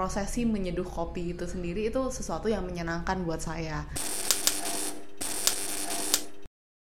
prosesi 0.00 0.48
menyeduh 0.48 0.88
kopi 0.88 1.36
itu 1.36 1.44
sendiri 1.44 1.92
itu 1.92 2.00
sesuatu 2.08 2.48
yang 2.48 2.64
menyenangkan 2.64 3.20
buat 3.20 3.36
saya. 3.36 3.84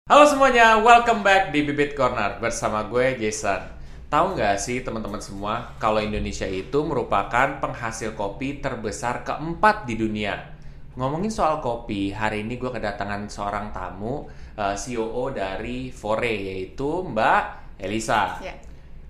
Halo 0.07 0.23
semuanya, 0.23 0.79
welcome 0.79 1.19
back 1.19 1.51
di 1.51 1.67
Bibit 1.67 1.92
Corner 1.92 2.39
bersama 2.39 2.87
gue 2.87 3.19
Jason. 3.19 3.67
Tahu 4.08 4.39
nggak 4.39 4.55
sih 4.55 4.79
teman-teman 4.79 5.19
semua, 5.19 5.75
kalau 5.75 6.00
Indonesia 6.00 6.47
itu 6.47 6.87
merupakan 6.87 7.59
penghasil 7.59 8.16
kopi 8.16 8.63
terbesar 8.63 9.28
keempat 9.28 9.84
di 9.84 10.00
dunia. 10.00 10.48
Ngomongin 10.96 11.36
soal 11.36 11.59
kopi, 11.59 12.16
hari 12.16 12.48
ini 12.48 12.55
gue 12.55 12.71
kedatangan 12.71 13.28
seorang 13.28 13.75
tamu, 13.75 14.23
uh, 14.55 14.75
COO 14.75 15.36
dari 15.36 15.91
Fore, 15.91 16.32
yaitu 16.32 17.04
Mbak 17.04 17.75
Elisa. 17.75 18.39
Ya. 18.39 18.55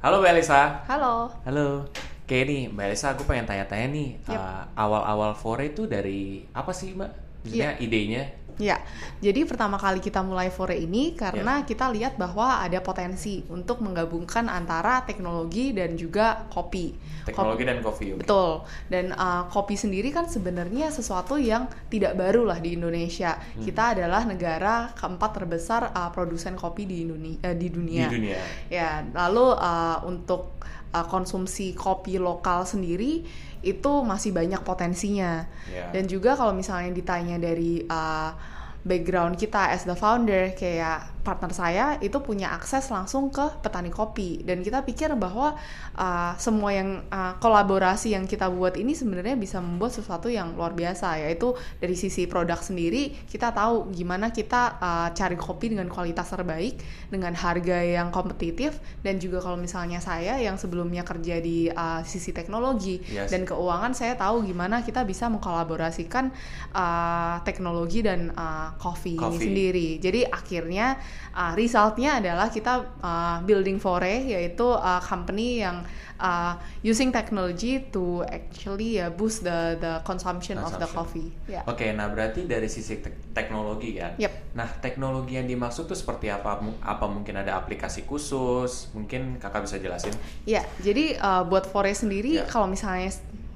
Halo 0.01 0.25
Mbak 0.25 0.31
Elisa. 0.33 0.61
Halo. 0.89 1.29
Halo. 1.45 1.85
Oke 2.31 2.47
nih, 2.47 2.71
Mbak 2.71 2.85
Elisa, 2.87 3.11
aku 3.11 3.27
pengen 3.27 3.43
tanya-tanya 3.43 3.91
nih, 3.91 4.09
Yap. 4.31 4.39
uh, 4.39 4.63
awal-awal 4.79 5.35
Fore 5.35 5.67
itu 5.67 5.83
dari 5.83 6.47
apa 6.55 6.71
sih 6.71 6.95
Mbak? 6.95 7.11
Maksudnya 7.43 7.75
idenya? 7.83 8.23
Ya, 8.55 8.79
jadi 9.19 9.43
pertama 9.43 9.75
kali 9.75 9.99
kita 9.99 10.23
mulai 10.23 10.47
Fore 10.47 10.79
ini 10.79 11.11
karena 11.11 11.67
kita 11.67 11.91
lihat 11.91 12.15
bahwa 12.15 12.63
ada 12.63 12.79
potensi 12.79 13.43
untuk 13.51 13.83
menggabungkan 13.83 14.47
antara 14.47 15.03
teknologi 15.03 15.75
dan 15.75 15.99
juga 15.99 16.47
kopi. 16.47 16.95
Teknologi 17.27 17.67
dan 17.67 17.83
kopi. 17.83 18.15
oke. 18.15 18.23
Betul. 18.23 18.63
Dan 18.87 19.11
uh, 19.11 19.51
kopi 19.51 19.75
sendiri 19.75 20.15
kan 20.15 20.31
sebenarnya 20.31 20.87
sesuatu 20.87 21.35
yang 21.35 21.67
tidak 21.91 22.15
baru 22.15 22.47
lah 22.47 22.63
di 22.63 22.79
Indonesia. 22.79 23.35
Hmm. 23.35 23.59
Kita 23.59 23.91
adalah 23.91 24.23
negara 24.23 24.95
keempat 24.95 25.31
terbesar 25.35 25.91
uh, 25.91 26.07
produsen 26.15 26.55
kopi 26.55 26.87
di 26.87 27.03
Indonesia 27.03 27.51
di 27.51 27.67
dunia. 27.67 28.07
Di 28.07 28.15
dunia. 28.15 28.39
Ya, 28.71 29.03
lalu 29.11 29.51
uh, 29.51 29.99
untuk 30.07 30.61
uh, 30.93 31.05
konsumsi 31.07 31.73
kopi 31.73 32.19
lokal 32.21 32.67
sendiri 32.67 33.23
itu 33.61 33.91
masih 34.01 34.33
banyak 34.33 34.61
potensinya. 34.65 35.45
Ya. 35.69 35.89
Dan 35.93 36.09
juga 36.09 36.33
kalau 36.33 36.51
misalnya 36.51 36.91
ditanya 36.93 37.37
dari 37.37 37.85
uh, 37.85 38.33
background 38.81 39.37
kita 39.37 39.69
as 39.73 39.85
the 39.85 39.93
founder, 39.93 40.53
kayak 40.57 41.20
partner 41.21 41.51
saya 41.53 41.85
itu 42.01 42.17
punya 42.19 42.53
akses 42.57 42.89
langsung 42.89 43.29
ke 43.29 43.61
petani 43.61 43.93
kopi 43.93 44.41
dan 44.41 44.65
kita 44.65 44.81
pikir 44.81 45.13
bahwa 45.13 45.53
uh, 45.95 46.33
semua 46.41 46.73
yang 46.73 47.05
uh, 47.13 47.37
kolaborasi 47.37 48.17
yang 48.17 48.25
kita 48.25 48.49
buat 48.49 48.75
ini 48.75 48.97
sebenarnya 48.97 49.37
bisa 49.37 49.61
membuat 49.61 49.93
sesuatu 49.93 50.27
yang 50.27 50.57
luar 50.57 50.73
biasa 50.73 51.21
yaitu 51.21 51.53
dari 51.77 51.93
sisi 51.93 52.25
produk 52.25 52.57
sendiri 52.57 53.13
kita 53.29 53.53
tahu 53.53 53.93
gimana 53.93 54.33
kita 54.33 54.81
uh, 54.81 55.09
cari 55.13 55.37
kopi 55.37 55.73
dengan 55.73 55.87
kualitas 55.87 56.33
terbaik 56.33 56.81
dengan 57.13 57.37
harga 57.37 57.85
yang 57.85 58.09
kompetitif 58.09 58.81
dan 59.05 59.21
juga 59.21 59.39
kalau 59.39 59.55
misalnya 59.61 60.01
saya 60.01 60.41
yang 60.41 60.57
sebelumnya 60.57 61.05
kerja 61.05 61.37
di 61.37 61.69
uh, 61.69 62.01
sisi 62.01 62.33
teknologi 62.33 63.01
Yes. 63.11 63.29
dan 63.29 63.43
keuangan 63.43 63.91
saya 63.91 64.15
tahu 64.15 64.47
gimana 64.47 64.81
kita 64.81 65.03
bisa 65.03 65.27
mengkolaborasikan 65.27 66.31
uh, 66.71 67.43
teknologi 67.43 67.99
dan 68.05 68.31
uh, 68.33 68.73
coffee, 68.79 69.19
sendiri. 69.19 69.99
Jadi 69.99 70.23
akhirnya 70.23 70.95
uh, 71.35 71.53
resultnya 71.55 72.19
adalah 72.19 72.47
kita 72.51 72.73
uh, 72.99 73.37
building 73.43 73.77
Fore 73.79 74.21
yaitu 74.25 74.65
uh, 74.65 74.99
company 74.99 75.63
yang 75.63 75.83
uh, 76.21 76.53
using 76.85 77.09
technology 77.09 77.89
to 77.89 78.21
actually 78.29 79.01
uh, 79.01 79.09
boost 79.09 79.41
the 79.41 79.75
the 79.81 79.99
consumption, 80.05 80.61
of 80.61 80.77
the 80.77 80.85
coffee. 80.85 81.33
Ya. 81.49 81.65
Oke, 81.65 81.89
nah 81.91 82.07
berarti 82.07 82.45
dari 82.45 82.69
sisi 82.69 83.01
tek- 83.01 83.33
teknologi 83.33 83.97
kan. 83.97 84.13
Yep. 84.21 84.53
Nah, 84.53 84.69
teknologi 84.83 85.39
yang 85.39 85.49
dimaksud 85.49 85.89
tuh 85.89 85.97
seperti 85.97 86.29
apa? 86.29 86.61
Apa 86.85 87.05
mungkin 87.09 87.41
ada 87.41 87.57
aplikasi 87.57 88.05
khusus? 88.05 88.93
Mungkin 88.93 89.41
kakak 89.41 89.65
bisa 89.65 89.81
jelasin? 89.81 90.13
Ya, 90.45 90.61
jadi 90.83 91.17
uh, 91.17 91.43
buat 91.47 91.65
Fore 91.65 91.91
sendiri 91.91 92.43
Ya. 92.43 92.45
kalau 92.47 92.69
misalnya 92.69 93.09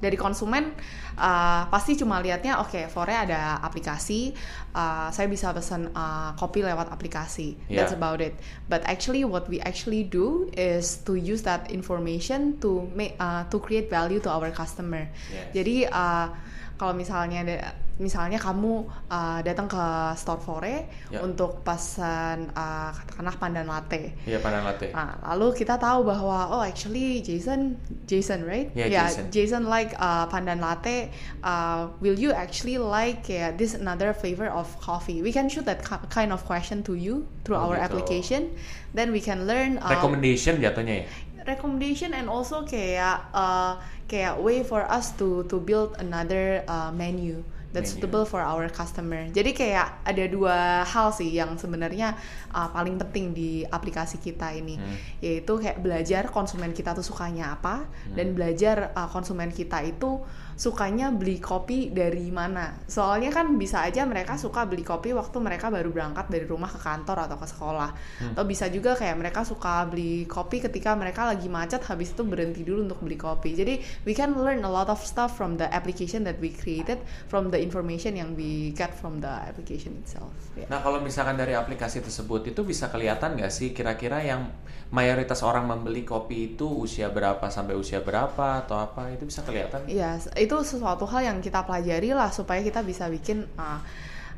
dari 0.05 0.13
konsumen 0.13 0.69
uh, 1.17 1.65
pasti 1.73 1.97
cuma 1.97 2.21
lihatnya 2.21 2.61
oke 2.61 2.85
Fore 2.93 3.17
ada 3.17 3.57
aplikasi, 3.65 4.37
uh, 4.77 5.09
saya 5.09 5.25
bisa 5.25 5.49
pesan 5.49 5.89
uh, 5.97 6.37
kopi 6.37 6.61
lewat 6.61 6.93
aplikasi. 6.93 7.57
Ya. 7.65 7.81
That's 7.81 7.97
about 7.97 8.21
it. 8.21 8.37
But 8.69 8.85
actually 8.85 9.25
what 9.25 9.49
we 9.49 9.57
actually 9.65 10.05
do 10.05 10.53
is 10.53 11.01
to 11.09 11.17
use 11.17 11.41
that 11.49 11.73
information 11.73 12.61
to 12.61 12.85
make 12.93 13.17
uh, 13.17 13.49
to 13.49 13.57
create 13.57 13.89
value 13.89 14.21
to 14.21 14.29
our 14.29 14.53
customer. 14.53 15.09
Yes. 15.33 15.49
Jadi 15.57 15.75
uh, 15.89 16.29
kalau 16.75 16.93
misalnya 16.93 17.41
ada- 17.41 17.73
misalnya 17.95 18.35
kamu 18.35 18.83
uh, 19.07 19.39
datang 19.39 19.71
ke 19.71 19.79
store 20.19 20.43
Fore 20.43 20.75
Ya. 21.07 21.23
untuk 21.23 21.63
pesan 21.63 22.51
uh, 22.51 22.91
katakanlah 22.91 23.35
pandan 23.39 23.63
latte. 23.65 24.19
Iya, 24.27 24.43
pandan 24.43 24.67
latte. 24.67 24.91
Nah, 24.91 25.15
lalu 25.31 25.55
kita 25.55 25.79
tahu 25.79 26.03
bahwa 26.03 26.51
oh 26.51 26.59
actually 26.59 27.23
Jason 27.23 27.79
Jason 28.03 28.43
right? 28.43 28.67
Yeah, 28.75 28.91
Yeah, 28.91 29.07
Jason. 29.07 29.23
Jason 29.31 29.63
like 29.65 29.95
uh, 29.95 30.27
pandan 30.27 30.59
latte. 30.59 31.07
Uh, 31.39 31.87
will 32.03 32.19
you 32.19 32.35
actually 32.35 32.75
like 32.75 33.31
yeah, 33.31 33.55
this 33.55 33.71
another 33.71 34.11
flavor 34.11 34.51
of 34.51 34.67
coffee? 34.83 35.23
We 35.23 35.31
can 35.31 35.47
shoot 35.47 35.63
that 35.63 35.79
ki- 35.79 36.03
kind 36.11 36.35
of 36.35 36.43
question 36.43 36.83
to 36.83 36.99
you 36.99 37.23
through 37.47 37.55
Oh, 37.55 37.71
our 37.71 37.79
gitu. 37.79 37.85
application. 37.87 38.51
Then 38.91 39.11
we 39.11 39.19
can 39.19 39.47
learn 39.47 39.79
um, 39.79 39.91
Recommendation 39.91 40.59
jatuhnya 40.59 41.03
ya? 41.03 41.05
Recommendation 41.45 42.11
and 42.11 42.27
also 42.27 42.65
kayak 42.65 43.21
uh, 43.31 43.77
kayak 44.05 44.37
way 44.37 44.61
for 44.61 44.85
us 44.85 45.13
to 45.13 45.45
to 45.45 45.57
build 45.57 45.93
another 45.97 46.61
uh, 46.65 46.89
menu 46.89 47.41
that's 47.69 47.91
Menu. 47.91 48.07
suitable 48.07 48.23
for 48.23 48.39
our 48.39 48.71
customer. 48.71 49.27
Jadi 49.29 49.51
kayak 49.51 49.99
ada 50.07 50.23
dua 50.31 50.87
hal 50.87 51.11
sih 51.11 51.27
yang 51.27 51.59
sebenarnya 51.59 52.15
uh, 52.49 52.71
paling 52.71 52.95
penting 52.95 53.35
di 53.35 53.67
aplikasi 53.67 54.15
kita 54.17 54.55
ini, 54.55 54.79
Hmm. 54.79 54.95
yaitu 55.19 55.59
kayak 55.59 55.83
belajar 55.83 56.31
konsumen 56.31 56.71
kita 56.71 56.95
tuh 56.95 57.03
sukanya 57.03 57.51
apa 57.51 57.83
Hmm. 57.83 58.15
dan 58.15 58.31
belajar 58.31 58.95
uh, 58.95 59.11
konsumen 59.11 59.51
kita 59.51 59.83
itu 59.83 60.23
sukanya 60.55 61.11
beli 61.11 61.43
kopi 61.43 61.91
dari 61.91 62.31
mana. 62.31 62.79
Soalnya 62.87 63.29
kan 63.29 63.59
bisa 63.59 63.83
aja 63.83 64.07
mereka 64.07 64.39
suka 64.39 64.63
beli 64.63 64.87
kopi 64.87 65.11
waktu 65.11 65.37
mereka 65.43 65.67
baru 65.67 65.91
berangkat 65.91 66.31
dari 66.31 66.47
rumah 66.47 66.71
ke 66.71 66.79
kantor 66.79 67.27
atau 67.27 67.37
ke 67.37 67.47
sekolah. 67.47 67.89
Hmm. 67.91 68.31
Atau 68.33 68.47
bisa 68.47 68.71
juga 68.71 68.95
kayak 68.95 69.15
mereka 69.19 69.43
suka 69.43 69.83
beli 69.85 70.23
kopi 70.25 70.63
ketika 70.63 70.95
mereka 70.95 71.27
lagi 71.27 71.51
macet 71.51 71.83
habis 71.85 72.15
itu 72.15 72.23
berhenti 72.23 72.63
dulu 72.63 72.87
untuk 72.87 73.03
beli 73.03 73.19
kopi. 73.19 73.51
Jadi 73.51 73.83
we 74.07 74.15
can 74.15 74.31
learn 74.39 74.63
a 74.63 74.71
lot 74.71 74.87
of 74.87 74.97
stuff 75.03 75.35
from 75.35 75.59
the 75.59 75.67
application 75.75 76.23
that 76.23 76.39
we 76.39 76.49
created, 76.55 77.03
from 77.27 77.51
the 77.51 77.59
information 77.59 78.15
yang 78.15 78.31
we 78.39 78.71
get 78.71 78.95
from 78.95 79.19
the 79.19 79.31
application 79.43 79.99
itself. 79.99 80.31
Yeah. 80.55 80.71
Nah, 80.71 80.79
kalau 80.79 81.03
misalkan 81.03 81.35
dari 81.35 81.51
aplikasi 81.51 81.99
tersebut 81.99 82.55
itu 82.55 82.63
bisa 82.63 82.87
kelihatan 82.87 83.35
nggak 83.35 83.51
sih 83.51 83.75
kira-kira 83.75 84.23
yang 84.23 84.47
mayoritas 84.93 85.41
orang 85.41 85.65
membeli 85.65 86.05
kopi 86.05 86.55
itu 86.55 86.69
usia 86.69 87.09
berapa 87.09 87.43
sampai 87.49 87.73
usia 87.73 87.99
berapa 87.99 88.63
atau 88.63 88.77
apa 88.77 89.11
itu 89.11 89.25
bisa 89.27 89.41
kelihatan? 89.41 89.83
Iya, 89.89 90.21
itu 90.45 90.55
sesuatu 90.61 91.03
hal 91.09 91.21
yang 91.33 91.37
kita 91.41 91.65
pelajari 91.65 92.13
lah 92.13 92.29
supaya 92.29 92.61
kita 92.61 92.85
bisa 92.85 93.09
bikin 93.09 93.45
uh, 93.57 93.81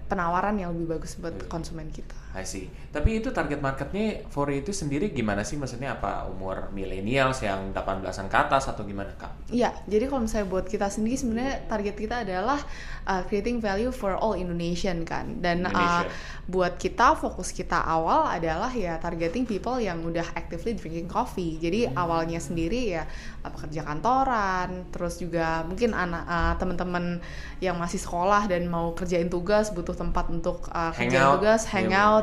penawaran 0.07 0.55
yang 0.55 0.71
lebih 0.71 0.97
bagus 0.97 1.19
buat 1.19 1.35
Iya. 1.35 1.47
konsumen 1.51 1.91
kita. 1.91 2.15
I 2.37 2.45
see. 2.45 2.69
Tapi 2.93 3.17
itu 3.17 3.33
target 3.33 3.57
marketnya 3.57 4.21
Fore 4.29 4.53
itu 4.53 4.69
sendiri 4.69 5.09
gimana 5.09 5.41
sih? 5.41 5.57
Maksudnya 5.57 5.97
apa? 5.97 6.29
Umur 6.29 6.69
millennials 6.69 7.41
yang 7.41 7.73
18-an 7.73 8.29
ke 8.29 8.37
atas 8.37 8.69
atau 8.69 8.85
gimana 8.85 9.09
kak? 9.17 9.49
Iya, 9.49 9.73
jadi 9.89 10.05
kalau 10.05 10.29
misalnya 10.29 10.45
buat 10.45 10.69
kita 10.69 10.85
sendiri 10.85 11.17
sebenarnya 11.17 11.65
target 11.65 11.95
kita 11.97 12.15
adalah 12.21 12.61
uh, 13.03 13.25
creating 13.25 13.57
value 13.57 13.89
for 13.89 14.13
all 14.13 14.37
Indonesian 14.37 15.01
kan. 15.01 15.41
Dan 15.41 15.65
uh, 15.65 15.73
Indonesia. 15.73 16.13
buat 16.45 16.77
kita 16.77 17.17
fokus 17.17 17.49
kita 17.49 17.81
awal 17.81 18.29
adalah 18.29 18.69
ya 18.69 19.01
targeting 19.01 19.43
people 19.43 19.81
yang 19.81 20.05
udah 20.05 20.37
actively 20.37 20.77
drinking 20.77 21.09
coffee. 21.09 21.57
Jadi 21.57 21.79
Hmm. 21.87 21.95
awalnya 21.97 22.37
sendiri 22.37 22.93
ya 22.93 23.09
uh, 23.41 23.49
pekerja 23.49 23.81
kantoran, 23.81 24.85
terus 24.91 25.17
juga 25.17 25.65
mungkin 25.65 25.95
anak 25.95 26.23
uh, 26.27 26.53
teman-teman 26.55 27.17
yang 27.57 27.79
masih 27.79 27.97
sekolah 27.97 28.45
dan 28.45 28.67
mau 28.67 28.93
kerjain 28.93 29.25
tugas 29.27 29.71
butuh 29.71 29.95
tempat 29.95 30.29
untuk 30.29 30.67
uh, 30.69 30.93
kerjain 30.93 31.17
Hangout. 31.17 31.33
tugas, 31.41 31.61
Iya, 31.65 31.71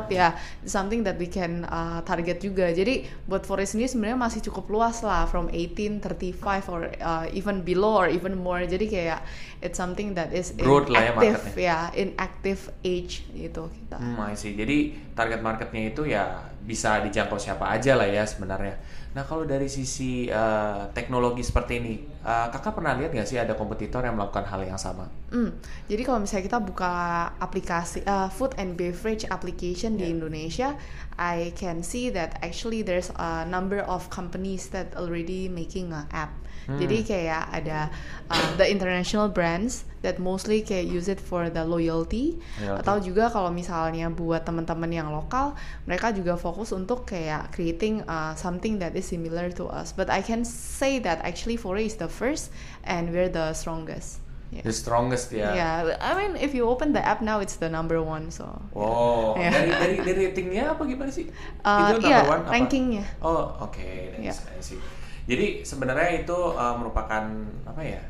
hangout 0.05 0.13
ya 0.13 0.37
something 0.65 1.01
that 1.03 1.17
we 1.17 1.27
can 1.27 1.65
uh, 1.65 2.01
target 2.05 2.41
juga. 2.41 2.69
Jadi 2.69 3.05
buat 3.25 3.43
Forest 3.45 3.77
ini 3.77 3.89
sebenarnya 3.89 4.17
masih 4.17 4.39
cukup 4.45 4.69
luas 4.69 5.01
lah 5.01 5.25
from 5.25 5.49
18, 5.49 6.01
35 6.01 6.73
or 6.73 6.81
uh, 7.01 7.25
even 7.33 7.65
below 7.65 8.05
or 8.05 8.07
even 8.09 8.37
more. 8.37 8.61
Jadi 8.63 8.85
kayak 8.89 9.25
it's 9.61 9.77
something 9.77 10.13
that 10.13 10.29
is 10.31 10.53
Broad 10.53 10.89
lah 10.89 11.01
ya 11.01 11.11
marketnya. 11.17 11.57
ya, 11.57 11.79
in 11.97 12.09
active 12.17 12.69
age 12.85 13.25
gitu 13.33 13.69
kita. 13.73 13.97
Hmm, 13.97 14.21
I 14.21 14.37
see. 14.37 14.53
Jadi 14.53 14.93
target 15.17 15.41
marketnya 15.41 15.89
itu 15.89 16.05
ya 16.05 16.53
bisa 16.65 17.01
dijangkau 17.05 17.37
siapa 17.37 17.69
aja 17.69 17.93
lah 17.97 18.09
ya 18.09 18.25
sebenarnya. 18.25 18.77
Nah 19.15 19.23
kalau 19.23 19.47
dari 19.47 19.69
sisi 19.71 20.27
eh, 20.27 20.81
teknologi 20.91 21.45
seperti 21.45 21.73
ini, 21.79 21.93
eh, 22.25 22.47
kakak 22.49 22.73
pernah 22.73 22.97
lihat 22.97 23.13
nggak 23.13 23.23
sih 23.23 23.37
ada 23.37 23.53
kompetitor 23.53 24.01
yang 24.01 24.17
melakukan 24.17 24.49
hal 24.49 24.65
yang 24.65 24.81
sama? 24.81 25.05
Hmm, 25.29 25.53
jadi 25.85 26.01
kalau 26.01 26.25
misalnya 26.25 26.49
kita 26.49 26.59
buka 26.59 26.91
aplikasi 27.37 28.01
uh, 28.03 28.27
food 28.27 28.57
and 28.57 28.73
beverage 28.73 29.23
application 29.29 29.95
di 29.95 30.05
Yeah. 30.05 30.13
Indonesia, 30.17 30.69
I 31.15 31.53
can 31.53 31.81
see 31.81 32.09
that 32.11 32.41
actually 32.41 32.81
there's 32.81 33.13
a 33.15 33.45
number 33.45 33.79
of 33.85 34.09
companies 34.09 34.73
that 34.73 34.93
already 34.97 35.45
making 35.47 35.93
a 35.93 36.05
app. 36.09 36.33
Hmm. 36.65 36.81
Jadi 36.81 37.05
kayak 37.05 37.45
ada 37.53 37.93
uh, 38.25 38.49
the 38.57 38.65
international 38.65 39.29
brands 39.29 39.85
that 40.01 40.17
mostly 40.17 40.65
kayak 40.65 40.89
use 40.89 41.05
it 41.05 41.21
for 41.21 41.49
the 41.49 41.61
loyalty, 41.61 42.41
Loyalty. 42.57 42.81
atau 42.81 42.95
juga 42.97 43.29
kalau 43.29 43.53
misalnya 43.53 44.09
buat 44.09 44.45
teman-teman 44.45 44.89
yang 44.89 45.09
lokal, 45.09 45.53
mereka 45.85 46.09
juga 46.09 46.33
fokus 46.37 46.73
untuk 46.73 47.05
kayak 47.05 47.53
creating 47.53 48.01
uh, 48.05 48.33
something 48.33 48.81
that 48.81 48.97
is 48.97 49.05
similar 49.05 49.53
to 49.53 49.69
us. 49.69 49.93
But 49.93 50.09
I 50.09 50.25
can 50.25 50.41
say 50.45 50.97
that 51.05 51.21
actually 51.21 51.57
Foray 51.57 51.85
is 51.85 51.97
the 51.97 52.09
first 52.15 52.55
and 52.87 53.11
we're 53.11 53.27
the 53.27 53.51
strongest. 53.51 54.23
Yeah. 54.53 54.63
The 54.63 54.71
strongest 54.71 55.35
ya. 55.35 55.51
Yeah, 55.51 55.99
I 55.99 56.15
mean 56.15 56.39
if 56.39 56.55
you 56.55 56.63
open 56.63 56.95
the 56.95 57.03
app 57.03 57.19
now 57.19 57.43
it's 57.43 57.59
the 57.59 57.67
number 57.67 57.99
one 57.99 58.31
so. 58.31 58.47
Wow, 58.71 59.35
Yeah. 59.35 59.51
dari 59.51 59.71
dari 59.75 59.95
dari 60.07 60.21
ratingnya 60.31 60.71
apa 60.71 60.87
gimana 60.87 61.11
sih? 61.11 61.27
Uh, 61.59 61.91
itu 61.91 62.07
number 62.07 62.29
one 62.31 62.41
apa? 62.47 62.51
rankingnya. 62.55 63.05
Oh, 63.19 63.51
oke, 63.59 63.83
Yeah. 64.15 64.31
nice, 64.31 64.47
I 64.47 64.63
see. 64.63 64.79
Jadi 65.25 65.65
sebenarnya 65.65 66.23
itu 66.23 66.37
uh, 66.37 66.77
merupakan 66.77 67.25
apa 67.65 67.81
ya? 67.81 68.01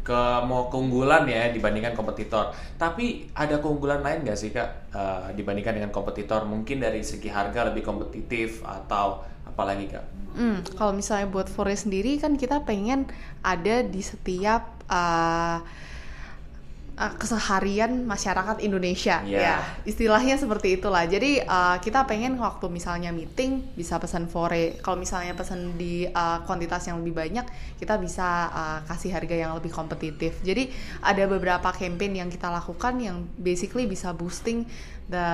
Ke 0.00 0.40
mau 0.48 0.72
keunggulan 0.72 1.28
ya 1.28 1.52
dibandingkan 1.52 1.92
kompetitor. 1.92 2.48
Tapi 2.80 3.28
ada 3.36 3.60
keunggulan 3.60 4.00
lain 4.00 4.24
nggak 4.24 4.38
sih 4.40 4.48
kak 4.48 4.88
uh, 4.96 5.28
dibandingkan 5.36 5.76
dengan 5.76 5.92
kompetitor? 5.92 6.48
Mungkin 6.48 6.80
dari 6.80 7.04
segi 7.04 7.28
harga 7.28 7.68
lebih 7.68 7.84
kompetitif 7.84 8.64
atau 8.64 9.20
apalagi 9.58 9.90
kak? 9.90 10.06
Hmm, 10.38 10.62
kalau 10.78 10.94
misalnya 10.94 11.26
buat 11.26 11.50
Foray 11.50 11.74
sendiri 11.74 12.14
kan 12.22 12.38
kita 12.38 12.62
pengen 12.62 13.10
ada 13.42 13.82
di 13.82 13.98
setiap 13.98 14.86
uh, 14.86 15.58
uh, 16.98 17.14
keseharian 17.14 18.02
masyarakat 18.04 18.58
Indonesia 18.60 19.22
Iya. 19.22 19.38
ya 19.38 19.54
istilahnya 19.86 20.34
seperti 20.34 20.76
itulah 20.76 21.06
jadi 21.06 21.46
uh, 21.46 21.78
kita 21.78 22.04
pengen 22.04 22.34
waktu 22.36 22.66
misalnya 22.68 23.14
meeting 23.14 23.62
bisa 23.78 23.96
pesan 23.96 24.26
Foray 24.26 24.82
kalau 24.82 24.98
misalnya 24.98 25.32
pesan 25.32 25.78
di 25.78 26.04
uh, 26.10 26.42
kuantitas 26.42 26.90
yang 26.90 26.98
lebih 26.98 27.14
banyak 27.14 27.46
kita 27.78 27.94
bisa 27.96 28.50
uh, 28.50 28.78
kasih 28.84 29.14
harga 29.14 29.36
yang 29.38 29.54
lebih 29.54 29.70
kompetitif 29.70 30.42
jadi 30.42 30.66
ada 31.00 31.24
beberapa 31.24 31.70
campaign 31.70 32.18
yang 32.18 32.28
kita 32.28 32.50
lakukan 32.50 32.98
yang 32.98 33.22
basically 33.38 33.86
bisa 33.86 34.10
boosting 34.10 34.66
the 35.08 35.26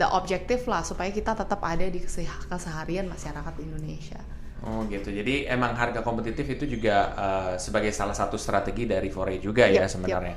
the 0.00 0.08
objective 0.08 0.64
lah 0.64 0.80
supaya 0.80 1.12
kita 1.12 1.36
tetap 1.36 1.60
ada 1.60 1.84
di 1.84 2.00
keseh- 2.00 2.46
keseharian 2.48 3.10
masyarakat 3.10 3.54
Indonesia 3.60 4.22
Oh 4.58 4.82
gitu. 4.90 5.14
Jadi 5.14 5.46
emang 5.46 5.70
harga 5.78 6.02
kompetitif 6.02 6.42
itu 6.50 6.66
juga 6.66 7.14
uh, 7.14 7.52
sebagai 7.62 7.94
salah 7.94 8.10
satu 8.10 8.34
strategi 8.34 8.90
dari 8.90 9.06
Foray 9.06 9.38
juga 9.38 9.70
ya 9.70 9.86
Yep, 9.86 9.90
sebenarnya. 9.94 10.34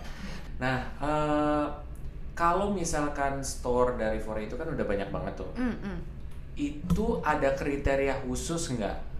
Nah, 0.62 0.78
uh, 1.02 1.66
kalau 2.38 2.70
misalkan 2.70 3.42
store 3.42 3.98
dari 3.98 4.22
Foray 4.22 4.46
itu 4.46 4.56
kan 4.56 4.70
udah 4.70 4.86
banyak 4.86 5.10
banget 5.10 5.34
tuh. 5.42 5.52
Mm, 5.58 5.76
mm. 5.82 6.00
Itu 6.54 7.20
ada 7.26 7.58
kriteria 7.58 8.22
khusus 8.24 8.78
nggak? 8.78 9.11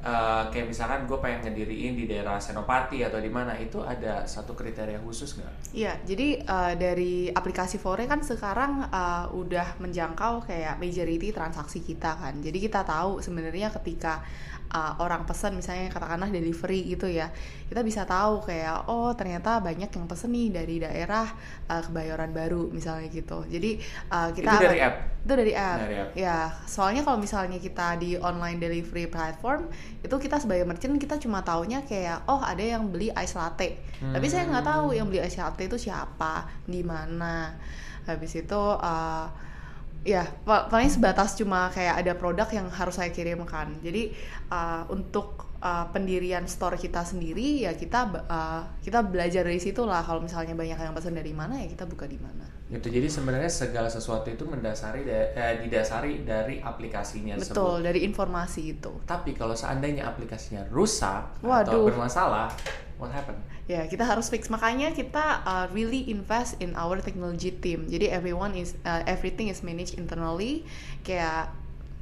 Uh, 0.00 0.48
kayak 0.48 0.72
misalkan 0.72 1.04
gue 1.04 1.18
pengen 1.20 1.44
ngediriin 1.44 1.92
di 1.92 2.08
daerah 2.08 2.40
Senopati 2.40 3.04
atau 3.04 3.20
di 3.20 3.28
mana 3.28 3.52
itu 3.60 3.84
ada 3.84 4.24
satu 4.24 4.56
kriteria 4.56 4.96
khusus 5.04 5.36
nggak? 5.36 5.76
Iya, 5.76 5.92
jadi 6.08 6.40
uh, 6.40 6.72
dari 6.72 7.28
aplikasi 7.28 7.76
Fore 7.76 8.08
kan 8.08 8.24
sekarang 8.24 8.88
uh, 8.88 9.28
udah 9.36 9.76
menjangkau 9.76 10.48
kayak 10.48 10.80
majority 10.80 11.36
transaksi 11.36 11.84
kita 11.84 12.16
kan. 12.16 12.40
Jadi 12.40 12.64
kita 12.64 12.80
tahu 12.80 13.20
sebenarnya 13.20 13.68
ketika 13.76 14.24
uh, 14.72 14.96
orang 15.04 15.28
pesan 15.28 15.60
misalnya 15.60 15.92
katakanlah 15.92 16.32
delivery 16.32 16.96
gitu 16.96 17.04
ya, 17.04 17.28
kita 17.68 17.84
bisa 17.84 18.08
tahu 18.08 18.40
kayak 18.40 18.88
oh 18.88 19.12
ternyata 19.12 19.60
banyak 19.60 19.92
yang 19.92 20.06
pesen 20.08 20.32
nih 20.32 20.48
dari 20.48 20.80
daerah 20.80 21.28
uh, 21.68 21.82
Kebayoran 21.84 22.32
Baru 22.32 22.72
misalnya 22.72 23.12
gitu. 23.12 23.44
Jadi 23.44 23.76
uh, 24.08 24.32
kita 24.32 24.48
Itu 24.48 24.64
dari 24.64 24.80
app? 24.80 24.96
Itu 25.20 25.32
dari 25.36 25.52
app. 25.52 25.78
Dari 25.84 25.96
app. 26.00 26.10
Ya, 26.16 26.56
soalnya 26.64 27.04
kalau 27.04 27.20
misalnya 27.20 27.60
kita 27.60 28.00
di 28.00 28.16
online 28.16 28.56
delivery 28.56 29.04
platform 29.04 29.68
itu 30.00 30.16
kita 30.16 30.38
sebagai 30.38 30.62
merchant 30.64 30.96
kita 30.96 31.18
cuma 31.18 31.42
taunya 31.42 31.82
kayak 31.82 32.24
oh 32.30 32.38
ada 32.38 32.62
yang 32.62 32.88
beli 32.88 33.10
ice 33.10 33.34
latte. 33.34 33.82
Tapi 34.00 34.26
saya 34.30 34.46
nggak 34.48 34.64
tahu 34.64 34.94
yang 34.94 35.10
beli 35.10 35.20
ice 35.20 35.42
latte 35.42 35.66
itu 35.66 35.76
siapa, 35.76 36.46
di 36.64 36.80
mana. 36.86 37.58
Habis 38.06 38.32
itu 38.46 38.62
uh, 38.80 39.26
ya 40.06 40.24
pa- 40.46 40.70
paling 40.72 40.88
sebatas 40.88 41.36
cuma 41.36 41.68
kayak 41.68 42.00
ada 42.00 42.12
produk 42.16 42.48
yang 42.48 42.70
harus 42.72 42.96
saya 42.96 43.12
kirimkan. 43.12 43.82
Jadi 43.84 44.16
uh, 44.48 44.88
untuk 44.88 45.49
uh, 45.60 45.86
pendirian 45.92 46.44
store 46.48 46.80
kita 46.80 47.04
sendiri 47.04 47.68
ya 47.68 47.76
kita 47.76 48.08
uh, 48.26 48.62
kita 48.80 49.04
belajar 49.04 49.44
dari 49.44 49.60
situ 49.60 49.84
lah 49.84 50.00
kalau 50.02 50.24
misalnya 50.24 50.56
banyak 50.56 50.76
yang 50.76 50.96
pesan 50.96 51.14
dari 51.14 51.32
mana 51.36 51.60
ya 51.60 51.68
kita 51.68 51.84
buka 51.86 52.08
di 52.08 52.18
mana. 52.18 52.48
Gitu. 52.70 52.86
Jadi 52.86 53.08
sebenarnya 53.10 53.50
segala 53.50 53.90
sesuatu 53.90 54.30
itu 54.30 54.46
mendasari 54.46 55.02
da- 55.02 55.34
eh, 55.34 55.58
didasari 55.66 56.22
dari 56.22 56.62
aplikasinya 56.62 57.34
tersebut. 57.34 57.58
Betul, 57.58 57.76
dari 57.82 58.06
informasi 58.06 58.78
itu. 58.78 58.94
Tapi 59.10 59.34
kalau 59.34 59.58
seandainya 59.58 60.06
aplikasinya 60.06 60.62
rusak 60.70 61.42
atau 61.42 61.50
Waduh. 61.50 61.90
bermasalah, 61.90 62.54
what 63.02 63.10
happen? 63.10 63.34
Ya, 63.66 63.90
kita 63.90 64.06
harus 64.06 64.30
fix. 64.30 64.46
Makanya 64.46 64.94
kita 64.94 65.42
uh, 65.42 65.66
really 65.74 66.14
invest 66.14 66.62
in 66.62 66.78
our 66.78 67.02
technology 67.02 67.50
team. 67.50 67.90
Jadi 67.90 68.06
everyone 68.06 68.54
is 68.54 68.78
uh, 68.86 69.02
everything 69.02 69.50
is 69.50 69.66
managed 69.66 69.98
internally. 69.98 70.62
Kayak 71.02 71.50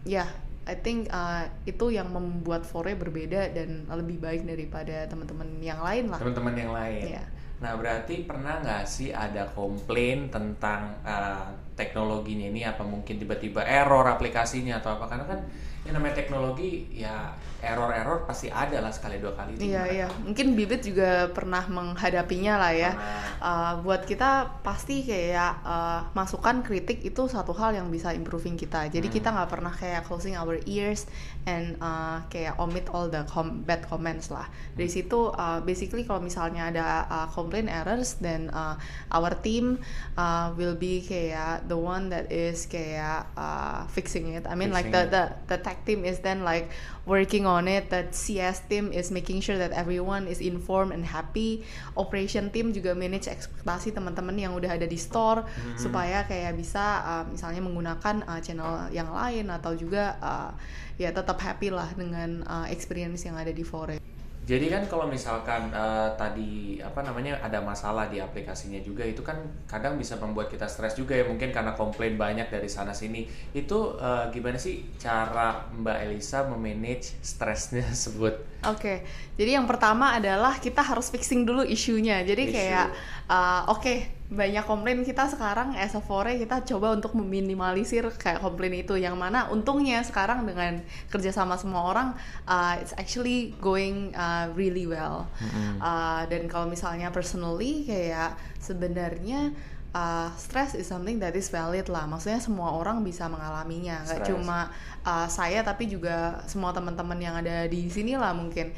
ya, 0.05 0.28
I 0.69 0.76
think 0.76 1.09
uh, 1.09 1.49
itu 1.65 1.97
yang 1.97 2.12
membuat 2.12 2.69
Fore 2.69 2.93
berbeda 2.93 3.56
dan 3.56 3.88
lebih 3.88 4.20
baik 4.20 4.44
daripada 4.44 5.09
teman-teman 5.09 5.65
yang 5.65 5.81
lain 5.81 6.12
lah. 6.12 6.20
Teman-teman 6.20 6.55
yang 6.55 6.73
lain. 6.76 7.17
Iya. 7.17 7.25
Nah, 7.59 7.73
berarti 7.75 8.29
pernah 8.29 8.61
nggak 8.61 8.85
sih 8.85 9.11
ada 9.11 9.49
komplain 9.56 10.29
tentang 10.29 10.94
uh, 11.03 11.49
teknologinya 11.79 12.51
ini 12.51 12.67
apa 12.67 12.83
mungkin 12.83 13.23
tiba-tiba 13.23 13.63
error 13.63 14.03
aplikasinya 14.11 14.83
atau 14.83 14.99
apa? 14.99 15.07
Karena 15.07 15.25
kan 15.31 15.41
yang 15.87 15.95
namanya 15.95 16.21
teknologi 16.21 16.91
ya 16.93 17.33
error-error 17.59 18.23
pasti 18.23 18.47
ada 18.53 18.79
lah 18.79 18.93
sekali 18.95 19.19
dua 19.19 19.35
kali. 19.35 19.59
Iya, 19.59 19.83
iya. 19.91 20.07
Mungkin 20.23 20.55
Bibit 20.55 20.87
juga 20.87 21.27
pernah 21.33 21.65
menghadapinya 21.67 22.55
lah 22.55 22.73
ya. 22.75 22.93
Pernah. 22.95 23.23
Uh, 23.43 23.73
buat 23.83 24.03
kita 24.07 24.63
pasti 24.63 25.03
kayak 25.03 25.63
uh, 25.67 26.07
masukan 26.15 26.63
kritik 26.63 27.03
itu 27.03 27.27
satu 27.27 27.51
hal 27.57 27.75
yang 27.75 27.91
bisa 27.91 28.15
improving 28.15 28.55
kita. 28.55 28.87
Jadi 28.91 29.11
Hmm. 29.11 29.17
kita 29.17 29.29
nggak 29.35 29.51
pernah 29.51 29.75
kayak 29.75 30.07
closing 30.07 30.39
our 30.39 30.59
ears 30.71 31.11
and 31.51 31.75
uh, 31.83 32.23
kayak 32.31 32.55
omit 32.63 32.87
all 32.95 33.11
the 33.11 33.27
com- 33.27 33.67
bad 33.67 33.83
comments 33.91 34.31
lah. 34.31 34.47
Dari 34.79 34.91
situ 34.91 35.35
uh, 35.35 35.59
basically 35.65 36.07
kalau 36.07 36.23
misalnya 36.23 36.71
ada 36.71 36.87
uh, 37.11 37.27
complaint 37.33 37.67
errors, 37.67 38.23
then 38.23 38.53
uh, 38.55 38.79
our 39.11 39.35
team 39.41 39.83
uh, 40.15 40.55
will 40.55 40.79
be 40.79 41.03
kayak 41.03 41.67
the 41.69 41.76
one 41.76 42.09
that 42.09 42.32
is 42.32 42.65
kayak 42.67 43.29
uh, 43.37 43.85
fixing 43.93 44.35
it. 44.35 44.49
I 44.49 44.56
mean 44.56 44.73
like 44.73 44.91
the, 44.91 45.06
Fixing 45.06 45.12
the 45.12 45.25
the 45.53 45.59
tech 45.61 45.85
team 45.85 46.03
is 46.03 46.19
then 46.25 46.43
like 46.43 46.73
working 47.05 47.44
on 47.44 47.69
it. 47.69 47.93
The 47.93 48.09
CS 48.11 48.65
team 48.67 48.91
is 48.91 49.12
making 49.12 49.44
sure 49.44 49.61
that 49.61 49.76
everyone 49.76 50.26
is 50.26 50.41
informed 50.41 50.97
and 50.97 51.05
happy. 51.05 51.62
Operation 51.94 52.49
team 52.49 52.73
juga 52.73 52.97
manage 52.97 53.29
ekspektasi 53.29 53.93
teman-teman 53.93 54.35
yang 54.35 54.56
udah 54.56 54.81
ada 54.81 54.88
di 54.88 54.99
store 54.99 55.44
supaya 55.76 56.25
kayak 56.25 56.56
bisa 56.56 57.05
uh, 57.05 57.25
misalnya 57.29 57.62
menggunakan 57.62 58.25
uh, 58.25 58.41
channel 58.41 58.88
yang 58.91 59.12
lain 59.12 59.53
atau 59.53 59.76
juga 59.76 60.17
uh, 60.19 60.50
ya 60.99 61.15
tetap 61.15 61.38
happy 61.38 61.70
lah 61.70 61.93
dengan 61.94 62.43
uh, 62.49 62.67
experience 62.67 63.23
yang 63.23 63.38
ada 63.38 63.55
di 63.55 63.62
Fore. 63.62 64.18
Jadi 64.49 64.73
kan 64.73 64.81
kalau 64.89 65.05
misalkan 65.05 65.69
eh, 65.69 66.09
tadi 66.17 66.81
apa 66.81 67.05
namanya 67.05 67.37
ada 67.45 67.61
masalah 67.61 68.09
di 68.09 68.17
aplikasinya 68.17 68.81
juga 68.81 69.05
itu 69.05 69.20
kan 69.20 69.37
kadang 69.69 70.01
bisa 70.01 70.17
membuat 70.17 70.49
kita 70.49 70.65
stres 70.65 70.96
juga 70.96 71.13
ya 71.13 71.29
mungkin 71.29 71.53
karena 71.53 71.77
komplain 71.77 72.17
banyak 72.17 72.49
dari 72.49 72.65
sana 72.65 72.96
sini. 72.96 73.29
Itu 73.53 74.01
eh, 74.01 74.32
gimana 74.32 74.56
sih 74.56 74.89
cara 74.96 75.69
Mbak 75.69 75.99
Elisa 76.08 76.49
memanage 76.49 77.20
stresnya 77.20 77.84
tersebut? 77.93 78.41
Oke, 78.65 79.05
jadi 79.37 79.61
yang 79.61 79.69
pertama 79.69 80.17
adalah 80.17 80.56
kita 80.56 80.81
harus 80.81 81.13
fixing 81.13 81.44
dulu 81.44 81.63
isunya. 81.69 82.25
Jadi 82.25 82.49
Issue. 82.49 82.56
kayak 82.56 82.87
uh, 83.31 83.70
oke 83.70 84.18
banyak 84.29 84.61
komplain 84.69 85.01
kita 85.08 85.25
sekarang 85.25 85.73
as 85.73 85.97
a 85.97 86.05
Fore 86.05 86.37
kita 86.37 86.61
coba 86.61 86.93
untuk 86.93 87.17
meminimalisir 87.17 88.05
kayak 88.20 88.44
komplain 88.44 88.77
itu. 88.77 89.01
Yang 89.01 89.17
mana 89.17 89.49
untungnya 89.49 90.05
sekarang 90.05 90.44
dengan 90.44 90.85
kerjasama 91.08 91.56
semua 91.56 91.89
orang 91.89 92.08
uh, 92.44 92.77
it's 92.77 92.93
actually 93.01 93.56
going 93.65 94.13
uh, 94.13 94.53
really 94.53 94.85
well. 94.85 95.32
Uh, 95.81 96.29
dan 96.29 96.44
kalau 96.44 96.69
misalnya 96.69 97.08
personally 97.08 97.89
kayak 97.89 98.37
sebenarnya 98.61 99.56
uh, 99.97 100.29
stress 100.37 100.77
is 100.77 100.85
something 100.85 101.17
that 101.17 101.32
is 101.32 101.49
valid 101.49 101.89
lah. 101.89 102.05
Maksudnya 102.05 102.41
semua 102.44 102.77
orang 102.77 103.01
bisa 103.01 103.32
mengalaminya, 103.32 104.05
nggak 104.05 104.29
cuma 104.29 104.69
uh, 105.08 105.25
saya 105.25 105.65
tapi 105.65 105.89
juga 105.89 106.44
semua 106.44 106.77
teman-teman 106.77 107.17
yang 107.17 107.35
ada 107.41 107.65
di 107.65 107.89
sini 107.89 108.13
lah 108.13 108.37
mungkin. 108.37 108.77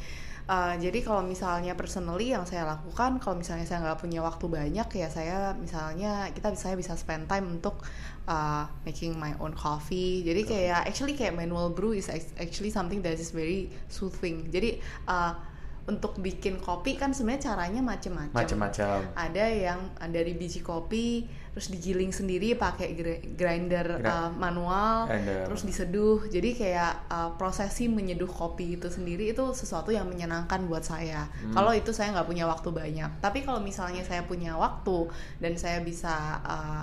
Uh, 0.51 0.75
jadi 0.83 0.99
kalau 0.99 1.23
misalnya 1.23 1.79
personally 1.79 2.35
yang 2.35 2.43
saya 2.43 2.67
lakukan, 2.67 3.23
kalau 3.23 3.39
misalnya 3.39 3.63
saya 3.63 3.87
nggak 3.87 4.03
punya 4.03 4.19
waktu 4.19 4.51
banyak 4.51 4.83
ya 4.99 5.07
saya 5.07 5.55
misalnya 5.55 6.27
kita 6.35 6.51
saya 6.59 6.75
bisa 6.75 6.91
spend 6.99 7.31
time 7.31 7.55
untuk 7.55 7.79
uh, 8.27 8.67
making 8.83 9.15
my 9.15 9.31
own 9.39 9.55
coffee. 9.55 10.19
Jadi 10.27 10.43
kayak 10.43 10.91
actually 10.91 11.15
kayak 11.15 11.39
manual 11.39 11.71
brew 11.71 11.95
is 11.95 12.11
act- 12.11 12.35
actually 12.35 12.67
something 12.67 12.99
that 12.99 13.15
is 13.15 13.31
very 13.31 13.71
soothing. 13.87 14.51
Jadi 14.51 14.83
uh, 15.07 15.39
untuk 15.87 16.19
bikin 16.19 16.59
kopi 16.59 16.99
kan 16.99 17.15
sebenarnya 17.15 17.55
caranya 17.55 17.81
macem-macem 17.81 18.35
Macam-macam. 18.35 18.97
ada 19.15 19.45
yang 19.47 19.79
dari 20.11 20.35
biji 20.35 20.59
kopi 20.61 21.25
terus 21.51 21.67
digiling 21.67 22.15
sendiri 22.15 22.55
pakai 22.55 22.95
gr- 22.95 23.21
grinder 23.35 23.99
uh, 23.99 24.31
manual 24.31 25.03
Grinder. 25.05 25.51
terus 25.51 25.67
diseduh 25.67 26.23
jadi 26.31 26.49
kayak 26.55 26.93
uh, 27.11 27.29
prosesi 27.35 27.91
menyeduh 27.91 28.31
kopi 28.31 28.79
itu 28.79 28.87
sendiri 28.87 29.35
itu 29.35 29.51
sesuatu 29.51 29.91
yang 29.91 30.07
menyenangkan 30.07 30.63
buat 30.65 30.81
saya 30.81 31.27
Hmm. 31.43 31.51
kalau 31.51 31.75
itu 31.75 31.91
saya 31.91 32.15
nggak 32.15 32.27
punya 32.27 32.47
waktu 32.47 32.69
banyak 32.71 33.11
tapi 33.19 33.43
kalau 33.43 33.59
misalnya 33.59 33.99
saya 34.01 34.23
punya 34.23 34.55
waktu 34.55 35.11
dan 35.43 35.59
saya 35.59 35.83
bisa 35.83 36.39
uh, 36.41 36.81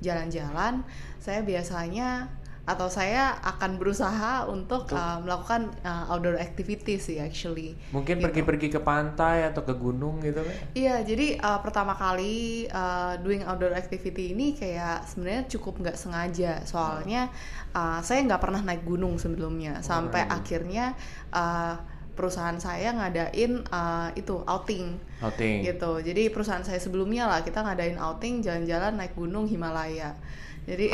jalan-jalan 0.00 0.80
saya 1.20 1.42
biasanya 1.42 2.30
atau 2.68 2.92
saya 2.92 3.40
akan 3.40 3.80
berusaha 3.80 4.44
untuk 4.44 4.92
uh, 4.92 5.16
melakukan 5.24 5.72
uh, 5.80 6.12
outdoor 6.12 6.36
activities 6.36 7.08
sih 7.08 7.16
actually 7.16 7.72
Mungkin 7.96 8.20
Gitu. 8.20 8.24
pergi-pergi 8.28 8.68
ke 8.76 8.80
pantai 8.84 9.48
atau 9.48 9.64
ke 9.64 9.72
gunung 9.72 10.20
gitu 10.20 10.44
kan? 10.44 10.54
Iya, 10.76 11.00
jadi 11.06 11.40
uh, 11.40 11.64
pertama 11.64 11.96
kali 11.96 12.68
uh, 12.68 13.16
doing 13.24 13.46
outdoor 13.46 13.72
activity 13.72 14.36
ini 14.36 14.52
kayak 14.52 15.06
sebenarnya 15.06 15.48
cukup 15.48 15.80
nggak 15.80 15.96
sengaja, 15.96 16.60
soalnya 16.66 17.30
uh, 17.72 18.02
saya 18.02 18.26
nggak 18.26 18.42
pernah 18.42 18.60
naik 18.60 18.82
gunung 18.84 19.16
sebelumnya, 19.16 19.80
sampai 19.80 20.26
gunung. 20.26 20.36
akhirnya 20.36 20.84
uh, 21.30 21.78
perusahaan 22.18 22.58
saya 22.58 22.90
ngadain 22.98 23.62
uh, 23.70 24.10
itu 24.18 24.42
outing 24.42 24.98
Outing. 25.22 25.62
gitu. 25.62 26.02
Jadi 26.02 26.34
perusahaan 26.34 26.66
saya 26.66 26.82
sebelumnya 26.82 27.30
lah 27.30 27.46
kita 27.46 27.62
ngadain 27.62 27.94
outing 27.94 28.42
jalan-jalan 28.42 28.98
naik 28.98 29.14
gunung 29.14 29.46
Himalaya. 29.46 30.18
Jadi 30.66 30.90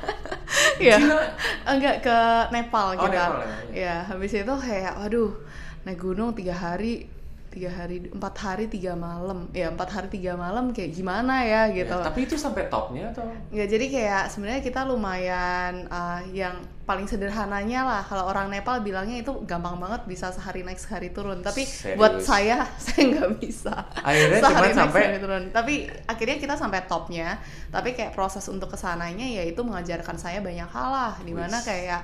ya 0.78 0.98
enggak 1.66 2.00
ke 2.04 2.18
Nepal 2.54 2.96
Oh, 2.96 3.08
kita. 3.08 3.24
Nepal 3.26 3.40
ya, 3.42 3.56
ya, 3.72 3.96
habis 4.06 4.32
itu 4.32 4.54
kayak 4.54 4.94
waduh 4.96 5.32
naik 5.82 5.98
gunung 5.98 6.30
tiga 6.32 6.54
hari 6.54 7.10
tiga 7.52 7.68
hari 7.68 8.08
empat 8.08 8.34
hari 8.40 8.64
tiga 8.72 8.96
malam. 8.96 9.44
Ya 9.52 9.68
empat 9.68 9.88
hari 9.92 10.08
tiga 10.08 10.32
malam 10.40 10.72
kayak 10.72 10.96
gimana 10.96 11.44
ya 11.44 11.68
gitu. 11.68 11.92
Ya, 11.92 12.00
tapi 12.00 12.24
itu 12.24 12.34
sampai 12.40 12.72
topnya 12.72 13.12
atau? 13.12 13.28
nggak 13.52 13.68
jadi 13.68 13.86
kayak 13.92 14.22
sebenarnya 14.32 14.62
kita 14.64 14.80
lumayan 14.88 15.84
uh, 15.92 16.24
yang 16.32 16.56
paling 16.82 17.06
sederhananya 17.06 17.86
lah 17.86 18.02
kalau 18.02 18.26
orang 18.26 18.50
Nepal 18.50 18.82
bilangnya 18.82 19.22
itu 19.22 19.30
gampang 19.46 19.78
banget 19.78 20.02
bisa 20.10 20.34
sehari 20.34 20.66
naik 20.66 20.82
sehari 20.82 21.14
turun. 21.14 21.38
Tapi 21.38 21.62
Serius? 21.62 21.98
buat 21.98 22.18
saya 22.18 22.66
saya 22.84 23.02
nggak 23.14 23.30
bisa. 23.38 23.74
Akhirnya 24.02 24.40
Sehari 24.42 24.68
naik, 24.70 24.78
sampai 24.78 25.00
sehari 25.06 25.18
turun. 25.22 25.44
Tapi 25.54 25.74
akhirnya 26.10 26.36
kita 26.42 26.54
sampai 26.58 26.80
topnya. 26.90 27.38
Tapi 27.70 27.94
kayak 27.94 28.12
proses 28.12 28.42
untuk 28.50 28.74
ke 28.74 28.78
sananya 28.78 29.24
ya 29.24 29.46
itu 29.46 29.62
mengajarkan 29.62 30.18
saya 30.18 30.42
banyak 30.42 30.66
hal 30.66 30.88
lah. 30.90 31.14
Di 31.22 31.30
mana 31.30 31.62
kayak 31.62 32.02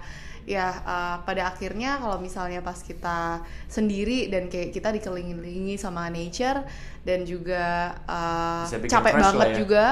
ya 0.49 0.81
uh, 0.81 1.17
pada 1.29 1.53
akhirnya 1.53 2.01
kalau 2.01 2.17
misalnya 2.17 2.65
pas 2.65 2.81
kita 2.81 3.45
sendiri 3.69 4.33
dan 4.33 4.49
kayak 4.49 4.73
kita 4.73 4.89
dikelilingi 4.97 5.77
sama 5.77 6.09
nature 6.09 6.65
dan 7.05 7.29
juga 7.29 7.93
uh, 8.09 8.65
capek 8.65 9.13
banget 9.21 9.49
ya. 9.53 9.57
juga 9.61 9.87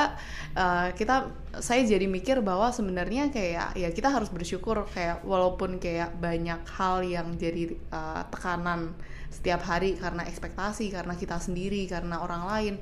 uh, 0.57 0.89
kita 0.97 1.29
saya 1.61 1.85
jadi 1.85 2.09
mikir 2.09 2.41
bahwa 2.41 2.73
sebenarnya 2.73 3.29
kayak 3.29 3.77
ya 3.77 3.93
kita 3.93 4.09
harus 4.09 4.33
bersyukur 4.33 4.89
kayak 4.97 5.21
walaupun 5.29 5.77
kayak 5.77 6.17
banyak 6.17 6.65
hal 6.73 7.05
yang 7.05 7.37
jadi 7.37 7.77
uh, 7.93 8.25
tekanan 8.33 8.97
setiap 9.29 9.61
hari 9.69 10.01
karena 10.01 10.25
ekspektasi 10.25 10.89
karena 10.89 11.13
kita 11.21 11.37
sendiri 11.37 11.85
karena 11.85 12.25
orang 12.25 12.49
lain 12.49 12.75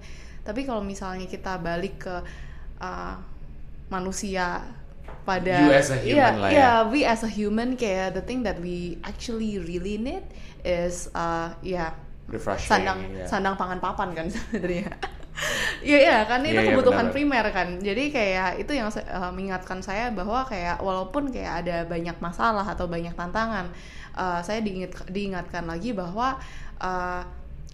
tapi 0.46 0.62
kalau 0.62 0.86
misalnya 0.86 1.26
kita 1.26 1.58
balik 1.58 2.06
ke 2.06 2.16
uh, 2.78 3.18
manusia 3.90 4.62
pada 5.24 5.56
You 5.58 5.72
as 5.72 5.88
a 5.88 5.98
human 5.98 6.14
Iya, 6.14 6.28
lah 6.36 6.48
ya. 6.48 6.52
iya, 6.52 6.70
we 6.86 7.00
as 7.02 7.20
a 7.20 7.30
human 7.30 7.74
kayak 7.74 8.12
the 8.12 8.22
thing 8.22 8.40
that 8.40 8.60
we 8.60 9.00
actually 9.02 9.56
really 9.56 9.96
need 9.96 10.24
is 10.60 11.08
uh, 11.12 11.52
ya 11.60 11.92
refreshing. 12.26 12.68
sandang 12.70 12.98
ya. 13.10 13.24
sandang 13.24 13.56
pangan 13.56 13.80
papan 13.80 14.12
kan 14.12 14.26
sebenarnya 14.32 14.88
Iya 15.82 15.98
iya 15.98 16.18
kan 16.24 16.40
itu 16.40 16.54
Iya, 16.54 16.62
iya, 16.62 16.68
kebutuhan 16.70 17.10
benar. 17.10 17.12
primer 17.12 17.44
kan. 17.50 17.68
Jadi 17.76 18.08
kayak 18.08 18.62
itu 18.62 18.70
yang 18.70 18.86
eh, 18.88 19.30
mengingatkan 19.34 19.82
saya 19.82 20.08
bahwa 20.08 20.46
kayak 20.46 20.78
walaupun 20.78 21.28
kayak 21.28 21.66
ada 21.66 21.76
banyak 21.84 22.14
masalah 22.22 22.62
atau 22.64 22.86
banyak 22.86 23.12
tantangan, 23.12 23.66
eh, 24.14 24.40
saya 24.40 24.62
diingat 24.62 24.94
diingatkan 25.10 25.66
lagi 25.66 25.90
bahwa 25.90 26.38
eh, 26.78 27.22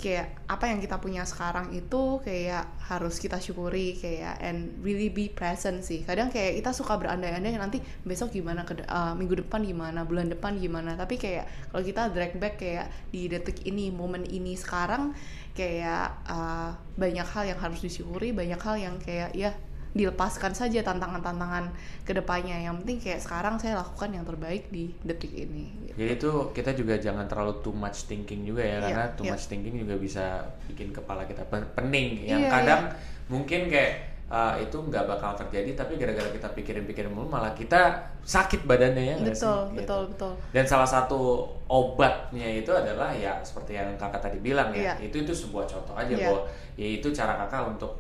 kayak 0.01 0.49
apa 0.49 0.73
yang 0.73 0.81
kita 0.81 0.97
punya 0.97 1.29
sekarang 1.29 1.77
itu 1.77 2.19
kayak 2.25 2.67
harus 2.89 3.21
kita 3.21 3.37
syukuri 3.37 4.01
kayak 4.01 4.41
and 4.41 4.81
really 4.81 5.13
be 5.13 5.29
present 5.29 5.85
sih. 5.85 6.03
Kadang 6.03 6.33
kayak 6.33 6.57
kita 6.59 6.73
suka 6.73 6.97
berandai-andai 6.97 7.55
nanti 7.61 7.79
besok 8.03 8.33
gimana 8.33 8.65
ke 8.65 8.81
eh, 8.81 9.13
minggu 9.15 9.45
depan 9.47 9.61
gimana, 9.61 10.09
bulan 10.09 10.33
depan 10.33 10.57
gimana. 10.57 10.97
Tapi 10.97 11.21
kayak 11.21 11.71
kalau 11.71 11.85
kita 11.85 12.09
drag 12.11 12.33
back 12.41 12.57
kayak 12.57 12.89
di 13.13 13.29
detik 13.29 13.63
ini, 13.69 13.93
momen 13.93 14.25
ini 14.27 14.57
sekarang 14.57 15.13
kayak 15.55 16.25
uh, 16.31 16.73
banyak 16.95 17.27
hal 17.27 17.45
yang 17.45 17.59
harus 17.59 17.83
disyukuri 17.83 18.31
banyak 18.31 18.57
hal 18.57 18.77
yang 18.79 18.97
kayak 19.03 19.35
ya 19.35 19.51
dilepaskan 19.91 20.53
saja 20.53 20.81
tantangan-tantangan 20.81 21.75
ke 22.03 22.13
depannya 22.13 22.55
yang 22.61 22.79
penting 22.79 22.99
kayak 23.01 23.19
sekarang 23.19 23.59
saya 23.59 23.75
lakukan 23.77 24.11
yang 24.11 24.23
terbaik 24.23 24.71
di 24.71 24.95
detik 25.01 25.35
ini 25.35 25.67
gitu. 25.83 25.95
Jadi 25.99 26.11
itu 26.15 26.31
kita 26.53 26.71
juga 26.73 26.95
jangan 26.95 27.27
terlalu 27.27 27.59
too 27.59 27.75
much 27.75 28.07
thinking 28.07 28.45
juga 28.45 28.63
ya 28.63 28.79
Iya, 28.79 28.83
karena 28.87 29.05
too 29.13 29.25
iya. 29.27 29.33
much 29.35 29.45
thinking 29.47 29.75
juga 29.77 29.95
bisa 29.97 30.25
bikin 30.65 30.91
kepala 30.91 31.25
kita 31.25 31.43
pen- 31.45 31.67
pening 31.75 32.23
yang 32.23 32.39
Iya, 32.41 32.51
kadang 32.53 32.83
mungkin 33.27 33.67
kayak 33.67 33.93
uh, 34.27 34.55
itu 34.57 34.79
nggak 34.79 35.05
bakal 35.07 35.35
terjadi 35.37 35.75
tapi 35.77 35.99
gara-gara 35.99 36.31
kita 36.31 36.49
pikirin-pikirin 36.53 37.11
mulu 37.11 37.27
malah 37.27 37.51
kita 37.51 37.99
sakit 38.23 38.63
badannya 38.63 39.03
ya 39.05 39.15
nggak 39.19 39.35
sih? 39.35 39.43
betul 39.43 39.61
Gitu. 39.67 39.79
betul 39.83 40.03
betul 40.07 40.33
Dan 40.55 40.65
salah 40.65 40.87
satu 40.87 41.21
obatnya 41.67 42.47
itu 42.47 42.71
adalah 42.71 43.11
ya 43.11 43.43
seperti 43.43 43.75
yang 43.75 43.91
kakak 43.95 44.23
tadi 44.23 44.39
bilang 44.39 44.71
ya 44.71 44.95
Iya. 44.95 45.11
itu 45.11 45.17
itu 45.21 45.33
sebuah 45.37 45.67
contoh 45.67 45.95
aja 45.95 46.11
Iya. 46.11 46.27
bahwa 46.27 46.41
ya 46.75 46.89
itu 46.93 47.09
cara 47.11 47.35
kakak 47.37 47.75
untuk 47.75 47.93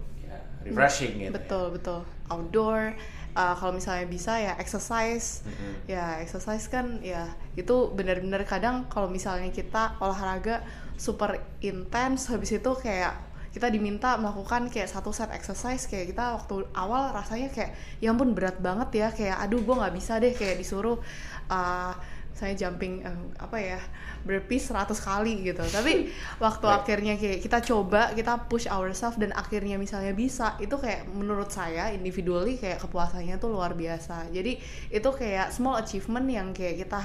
refreshing 0.62 1.12
gitu. 1.19 1.25
ya. 1.26 1.31
betul 1.33 1.64
betul 1.73 2.00
outdoor 2.29 2.95
uh, 3.33 3.55
kalau 3.55 3.73
misalnya 3.73 4.07
bisa 4.07 4.37
ya 4.37 4.52
exercise 4.57 5.43
Mhm. 5.47 5.73
ya 5.88 6.21
exercise 6.21 6.67
kan 6.67 7.00
ya 7.00 7.26
itu 7.55 7.90
benar-benar 7.90 8.45
kadang 8.45 8.87
kalau 8.87 9.09
misalnya 9.09 9.49
kita 9.50 9.97
olahraga 9.99 10.62
super 10.95 11.38
intens 11.61 12.29
habis 12.29 12.52
itu 12.52 12.71
kayak 12.76 13.17
kita 13.50 13.67
diminta 13.67 14.14
melakukan 14.14 14.71
kayak 14.71 14.87
satu 14.87 15.11
set 15.11 15.26
exercise 15.35 15.90
kayak 15.90 16.14
kita 16.14 16.38
waktu 16.38 16.71
awal 16.71 17.11
rasanya 17.11 17.50
kayak 17.50 17.75
ya 17.99 18.14
ampun 18.14 18.31
berat 18.31 18.62
banget 18.62 18.88
ya 18.95 19.09
kayak 19.11 19.43
aduh 19.43 19.59
gue 19.59 19.75
nggak 19.75 19.95
bisa 19.97 20.23
deh 20.23 20.31
kayak 20.31 20.55
disuruh 20.55 21.02
uh, 21.50 21.93
saya 22.34 22.56
jumping 22.56 23.04
eh, 23.04 23.20
apa 23.37 23.56
ya 23.60 23.80
burpees 24.25 24.72
100 24.72 24.96
kali 24.96 25.44
gitu. 25.44 25.60
Tapi 25.60 26.08
waktu 26.40 26.66
Baik. 26.66 26.78
akhirnya 26.82 27.14
kayak 27.20 27.38
kita 27.44 27.58
coba 27.64 28.12
kita 28.16 28.49
push 28.49 28.68
ourselves 28.68 29.20
dan 29.20 29.32
akhirnya 29.37 29.76
misalnya 29.76 30.16
bisa 30.16 30.56
itu 30.62 30.76
kayak 30.76 31.08
menurut 31.12 31.52
saya 31.52 31.92
individually 31.92 32.56
kayak 32.56 32.80
kepuasannya 32.80 33.37
tuh 33.37 33.52
luar 33.52 33.76
biasa. 33.76 34.30
Jadi 34.32 34.60
itu 34.88 35.10
kayak 35.12 35.52
small 35.52 35.80
achievement 35.80 36.26
yang 36.28 36.52
kayak 36.56 36.84
kita 36.87 36.99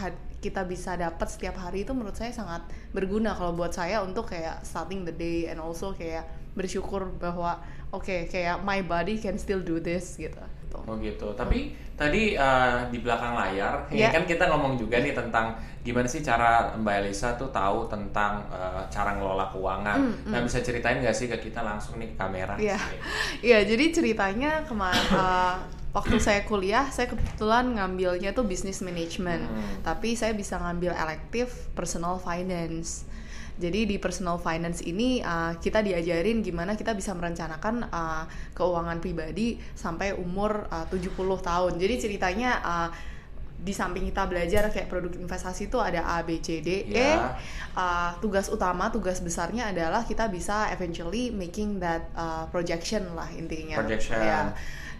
kita 0.46 0.62
bisa 0.62 0.94
dapat 0.94 1.25
setiap 1.25 1.58
hari 1.58 1.82
itu 1.82 1.91
menurut 1.98 2.13
saya 2.13 2.29
sangat 2.29 2.62
berguna 2.94 3.34
kalau 3.34 3.58
buat 3.58 3.74
saya 3.74 4.05
untuk 4.05 4.29
kayak 4.29 4.62
starting 4.62 5.01
the 5.01 5.15
day 5.15 5.50
and 5.50 5.58
also 5.58 5.89
kayak 5.98 6.29
bersyukur 6.55 7.12
bahwa 7.20 7.60
oke 7.96 8.28
kayak 8.28 8.60
my 8.62 8.84
body 8.84 9.16
can 9.16 9.36
still 9.36 9.60
do 9.60 9.80
this 9.80 10.16
gitu. 10.16 10.38
Oh 10.75 11.00
gitu. 11.00 11.32
Tapi 11.34 11.72
tadi 11.96 12.36
uh, 12.36 12.84
di 12.92 13.00
belakang 13.00 13.32
layar, 13.34 13.88
ya 13.90 14.06
Ya. 14.06 14.10
kan 14.12 14.28
kita 14.28 14.52
ngomong 14.52 14.75
juga 14.75 15.00
nih 15.00 15.16
tentang 15.16 15.56
gimana 15.82 16.04
sih 16.04 16.20
cara 16.20 16.75
Mbak 16.75 16.96
Elisa 17.00 17.34
tuh 17.34 17.48
tahu 17.48 17.88
tentang 17.88 18.44
uh, 18.52 18.84
cara 18.92 19.16
ngelola 19.16 19.48
keuangan. 19.50 19.96
Mm, 19.98 20.30
Nah 20.30 20.40
bisa 20.44 20.60
ceritain 20.60 21.00
nggak 21.00 21.16
sih 21.16 21.25
ke 21.25 21.40
kita 21.40 21.64
langsung 21.64 21.96
nih 21.96 22.12
ke 22.12 22.16
kamera? 22.16 22.60
Iya. 22.60 22.75
sini? 22.75 22.98
Iya, 23.42 23.60
jadi 23.64 23.86
ceritanya 23.90 24.52
kemarin 24.68 25.08
uh, 25.16 25.56
waktu 25.96 26.20
saya 26.20 26.44
kuliah, 26.44 26.92
saya 26.92 27.08
kebetulan 27.08 27.72
ngambilnya 27.72 28.36
tuh 28.36 28.44
business 28.44 28.84
management, 28.84 29.48
Hmm. 29.48 29.80
tapi 29.80 30.14
saya 30.14 30.36
bisa 30.36 30.60
ngambil 30.60 30.92
elektif 30.92 31.72
personal 31.72 32.20
finance. 32.20 33.08
Jadi 33.56 33.88
di 33.88 33.96
personal 33.96 34.36
finance 34.36 34.84
ini 34.84 35.24
uh, 35.24 35.56
kita 35.56 35.80
diajarin 35.80 36.44
gimana 36.44 36.76
kita 36.76 36.92
bisa 36.92 37.16
merencanakan 37.16 37.88
uh, 37.88 38.24
keuangan 38.52 39.00
pribadi 39.00 39.56
sampai 39.74 40.12
umur 40.12 40.68
uh, 40.68 40.86
70 40.92 41.16
tahun. 41.40 41.72
Jadi 41.80 41.94
ceritanya 42.04 42.52
uh, 42.60 42.90
di 43.56 43.72
samping 43.72 44.04
kita 44.12 44.28
belajar 44.28 44.68
kayak 44.68 44.92
produk 44.92 45.16
investasi 45.16 45.72
itu 45.72 45.80
ada 45.80 46.04
A, 46.04 46.22
B, 46.28 46.44
C, 46.44 46.60
D, 46.60 46.86
E. 46.86 46.94
Ya. 46.94 47.40
Uh, 47.72 48.12
tugas 48.20 48.52
utama, 48.52 48.92
tugas 48.92 49.24
besarnya 49.24 49.72
adalah 49.72 50.04
kita 50.04 50.28
bisa 50.28 50.70
eventually 50.76 51.32
making 51.32 51.80
that 51.80 52.12
uh, 52.14 52.46
projection 52.52 53.08
lah 53.16 53.32
intinya. 53.32 53.80
Projection. 53.80 54.20
Ya. 54.20 54.52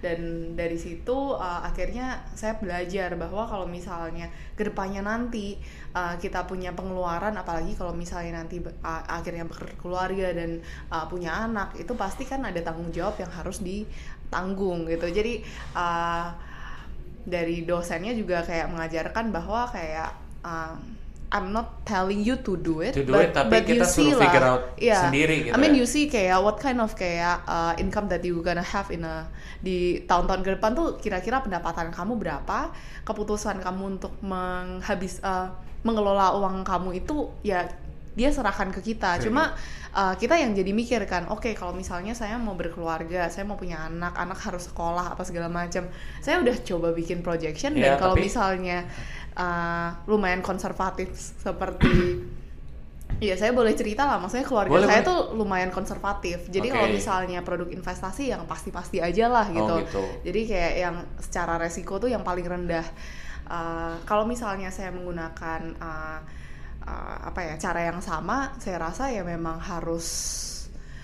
Dan 0.04 0.52
dari 0.56 0.76
situ 0.76 1.36
uh, 1.36 1.62
akhirnya 1.64 2.24
saya 2.36 2.56
belajar 2.58 3.16
bahwa 3.20 3.46
kalau 3.46 3.68
misalnya 3.68 4.32
ke 4.56 4.68
depannya 4.68 5.04
nanti 5.04 5.60
uh, 5.96 6.16
kita 6.20 6.48
punya 6.48 6.72
pengeluaran, 6.74 7.36
apalagi 7.36 7.76
kalau 7.76 7.96
misalnya 7.96 8.44
nanti 8.44 8.60
uh, 8.62 9.04
akhirnya 9.08 9.48
berkeluarga 9.48 10.36
dan 10.36 10.64
uh, 10.92 11.06
punya 11.06 11.46
anak, 11.46 11.76
itu 11.80 11.94
pasti 11.94 12.24
kan 12.28 12.44
ada 12.44 12.60
tanggung 12.64 12.90
jawab 12.90 13.20
yang 13.20 13.32
harus 13.32 13.62
ditanggung 13.62 14.88
gitu. 14.88 15.08
Jadi 15.12 15.44
uh, 15.76 16.32
dari 17.26 17.66
dosennya 17.66 18.14
juga 18.14 18.46
kayak 18.46 18.70
mengajarkan 18.70 19.34
bahwa 19.34 19.66
kayak 19.74 20.14
uh, 20.46 20.78
I'm 21.36 21.52
not 21.52 21.84
telling 21.84 22.24
you 22.24 22.40
to 22.48 22.56
do 22.56 22.80
it, 22.80 22.96
To 22.96 23.04
do 23.04 23.20
it, 23.20 23.36
tapi 23.36 23.60
kita 23.68 23.84
suruh 23.84 24.16
figure 24.16 24.48
out 24.48 24.72
sendiri 24.80 25.52
gitu 25.52 25.54
I 25.54 25.60
mean 25.60 25.76
ya. 25.76 25.84
you 25.84 25.86
see 25.86 26.08
kayak 26.08 26.40
what 26.40 26.56
kind 26.56 26.80
of 26.80 26.96
kayak 26.96 27.44
uh, 27.44 27.76
income 27.76 28.08
that 28.08 28.24
you 28.24 28.40
gonna 28.40 28.64
have 28.64 28.88
in 28.88 29.04
a 29.04 29.28
di 29.60 30.00
tahun-tahun 30.08 30.48
ke 30.48 30.50
depan 30.56 30.72
tuh 30.72 30.96
kira-kira 30.96 31.44
pendapatan 31.44 31.92
kamu 31.92 32.16
berapa, 32.16 32.72
keputusan 33.04 33.60
kamu 33.60 34.00
untuk 34.00 34.16
menghabis 34.24 35.20
uh, 35.20 35.52
mengelola 35.84 36.40
uang 36.40 36.64
kamu 36.64 37.04
itu 37.04 37.28
ya 37.44 37.68
dia 38.16 38.32
serahkan 38.32 38.72
ke 38.72 38.80
kita. 38.80 39.20
Cuma 39.20 39.52
uh, 39.92 40.16
kita 40.16 40.40
yang 40.40 40.56
jadi 40.56 40.72
mikir 40.72 41.04
kan, 41.04 41.28
oke 41.28 41.52
kalau 41.52 41.76
misalnya 41.76 42.16
saya 42.16 42.40
mau 42.40 42.56
berkeluarga, 42.56 43.28
saya 43.28 43.44
mau 43.44 43.60
punya 43.60 43.92
anak, 43.92 44.16
anak 44.16 44.40
harus 44.40 44.72
sekolah 44.72 45.12
apa 45.12 45.28
segala 45.28 45.52
macam. 45.52 45.84
Saya 46.24 46.40
udah 46.40 46.56
coba 46.64 46.96
bikin 46.96 47.20
projection 47.20 47.76
Ya, 47.76 48.00
dan 48.00 48.00
kalau 48.00 48.16
tapi- 48.16 48.32
misalnya 48.32 48.88
uh, 49.36 49.90
lumayan 50.08 50.42
konservatif 50.42 51.12
seperti 51.16 52.24
Iya, 53.16 53.40
saya 53.40 53.56
boleh 53.56 53.72
cerita 53.72 54.04
lah. 54.04 54.20
Maksudnya 54.20 54.44
keluarga 54.44 54.76
Boleh, 54.76 54.88
saya 54.92 55.00
boleh. 55.00 55.08
tuh 55.08 55.20
lumayan 55.40 55.72
konservatif. 55.72 56.52
Jadi 56.52 56.68
Oke. 56.68 56.76
kalau 56.76 56.88
misalnya 56.92 57.40
produk 57.48 57.70
investasi 57.72 58.36
yang 58.36 58.44
pasti-pasti 58.44 59.00
aja 59.00 59.32
lah 59.32 59.48
gitu. 59.56 59.72
Oh, 59.72 59.80
gitu. 59.80 60.04
Jadi 60.28 60.42
kayak 60.52 60.74
yang 60.76 60.96
secara 61.24 61.56
resiko 61.56 61.96
tuh 61.96 62.12
yang 62.12 62.28
paling 62.28 62.44
rendah. 62.44 62.84
Uh, 63.48 63.96
kalau 64.04 64.28
misalnya 64.28 64.68
saya 64.68 64.92
menggunakan 64.92 65.80
uh, 65.80 66.20
uh, 66.84 67.18
apa 67.32 67.40
ya 67.40 67.54
cara 67.56 67.88
yang 67.88 68.04
sama, 68.04 68.52
saya 68.60 68.84
rasa 68.84 69.08
ya 69.14 69.24
memang 69.24 69.64
harus 69.64 70.08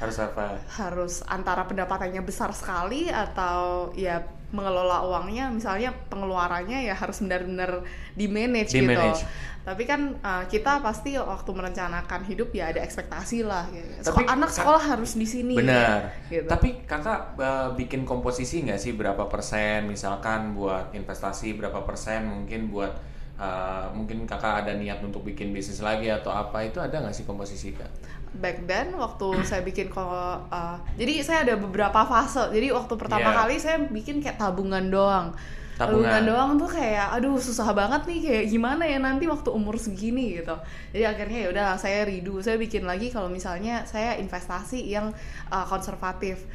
Harus 0.01 0.17
apa? 0.17 0.57
harus 0.81 1.21
antara 1.29 1.63
pendapatannya 1.69 2.25
besar 2.25 2.51
sekali 2.57 3.07
atau 3.13 3.93
ya 3.93 4.25
mengelola 4.51 5.07
uangnya 5.07 5.47
misalnya 5.47 5.95
pengeluarannya 6.11 6.83
ya 6.83 6.95
harus 6.95 7.23
benar-benar 7.23 7.83
di 8.15 8.27
manage 8.27 8.75
gitu. 8.75 8.83
Di-manage. 8.83 9.23
Tapi 9.61 9.83
kan 9.85 10.17
uh, 10.25 10.43
kita 10.49 10.81
pasti 10.81 11.15
waktu 11.15 11.51
merencanakan 11.53 12.25
hidup 12.25 12.49
ya 12.51 12.73
ada 12.73 12.81
ekspektasi 12.81 13.45
lah 13.47 13.69
gitu. 13.71 14.11
Tapi 14.11 14.25
Seko- 14.25 14.33
anak 14.33 14.49
sekolah 14.51 14.83
harus 14.83 15.15
di 15.15 15.27
sini. 15.29 15.55
Benar. 15.55 16.11
Gitu. 16.27 16.49
Tapi 16.49 16.83
kakak 16.83 17.37
uh, 17.37 17.69
bikin 17.77 18.03
komposisi 18.03 18.65
nggak 18.65 18.81
sih 18.81 18.97
berapa 18.97 19.29
persen 19.29 19.87
misalkan 19.87 20.57
buat 20.57 20.91
investasi 20.91 21.55
berapa 21.55 21.85
persen 21.85 22.25
mungkin 22.25 22.73
buat 22.73 22.91
uh, 23.37 23.87
mungkin 23.93 24.25
kakak 24.25 24.65
ada 24.65 24.73
niat 24.75 24.99
untuk 25.05 25.23
bikin 25.23 25.53
bisnis 25.53 25.79
lagi 25.79 26.09
atau 26.09 26.33
apa 26.33 26.65
itu 26.65 26.81
ada 26.81 26.97
nggak 26.97 27.13
sih 27.13 27.23
komposisi 27.23 27.77
kak? 27.77 27.89
Back 28.31 28.63
then 28.63 28.95
waktu 28.95 29.43
saya 29.43 29.59
bikin 29.59 29.91
ko 29.91 29.99
uh, 30.01 30.77
jadi 30.95 31.13
saya 31.19 31.39
ada 31.43 31.55
beberapa 31.59 32.07
fase. 32.07 32.47
Jadi 32.55 32.71
waktu 32.71 32.93
pertama 32.95 33.27
Iya. 33.27 33.37
kali 33.43 33.55
saya 33.59 33.77
bikin 33.91 34.23
kayak 34.23 34.39
tabungan 34.39 34.87
doang. 34.87 35.35
Tabungan. 35.75 36.21
doang 36.29 36.51
tuh 36.61 36.69
kayak 36.69 37.09
aduh 37.09 37.41
susah 37.41 37.73
banget 37.73 38.05
nih 38.05 38.19
kayak 38.21 38.45
gimana 38.53 38.83
ya 38.85 39.01
nanti 39.01 39.25
waktu 39.25 39.49
umur 39.49 39.81
segini 39.81 40.37
gitu. 40.37 40.53
Jadi 40.93 41.03
akhirnya 41.09 41.39
ya 41.41 41.47
udah 41.49 41.67
saya 41.81 42.05
redo. 42.05 42.37
Saya 42.39 42.61
bikin 42.61 42.85
lagi 42.85 43.09
kalau 43.09 43.27
misalnya 43.33 43.83
saya 43.89 44.13
investasi 44.21 44.77
yang 44.85 45.09
uh, 45.49 45.65
konservatif. 45.65 46.45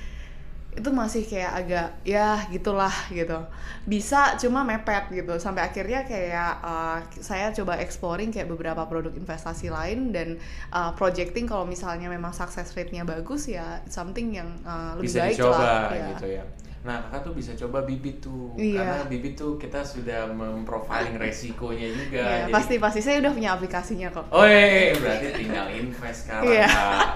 Itu 0.76 0.92
masih 0.92 1.24
kayak 1.24 1.52
agak 1.56 1.88
ya 2.04 2.36
gitulah 2.46 2.92
gitu. 3.08 3.40
Bisa 3.88 4.36
cuma 4.36 4.60
mepet 4.60 5.08
gitu. 5.10 5.40
Sampai 5.40 5.64
akhirnya 5.64 6.04
kayak 6.04 6.60
uh, 6.60 6.98
saya 7.18 7.48
coba 7.50 7.80
exploring 7.80 8.28
kayak 8.28 8.46
beberapa 8.46 8.84
produk 8.84 9.16
investasi 9.16 9.72
lain 9.72 10.12
dan 10.12 10.36
uh, 10.70 10.92
projecting 10.92 11.48
kalau 11.48 11.64
misalnya 11.64 12.06
memang 12.06 12.30
success 12.30 12.76
rate-nya 12.76 13.02
bagus 13.02 13.48
ya 13.48 13.80
something 13.88 14.36
yang 14.36 14.52
uh, 14.62 14.92
lebih 15.00 15.08
bisa 15.08 15.20
baik 15.24 15.34
dicoba 15.34 15.56
lah. 15.58 15.80
ya. 15.90 16.08
gitu 16.12 16.28
ya. 16.28 16.44
Nah 16.86 17.02
kakak 17.02 17.26
tuh 17.26 17.34
bisa 17.34 17.50
coba 17.58 17.82
bibit 17.82 18.22
tuh 18.22 18.54
Iya. 18.54 18.78
karena 18.78 19.04
bibit 19.10 19.34
tuh 19.34 19.58
kita 19.58 19.82
sudah 19.82 20.30
memprofiling 20.30 21.18
resikonya 21.18 21.90
juga. 21.90 22.22
Iya, 22.22 22.38
Jadi- 22.46 22.52
pasti 22.54 22.74
pasti 22.78 23.00
saya 23.02 23.18
udah 23.26 23.32
punya 23.34 23.50
aplikasinya 23.58 24.08
kok. 24.14 24.30
Oh 24.30 24.46
iya, 24.46 24.92
iya, 24.92 24.94
berarti 24.94 25.26
tinggal 25.34 25.66
invest 25.74 26.30
sekarang 26.30 26.46
Iya. 26.46 26.68
Kak. 26.70 27.10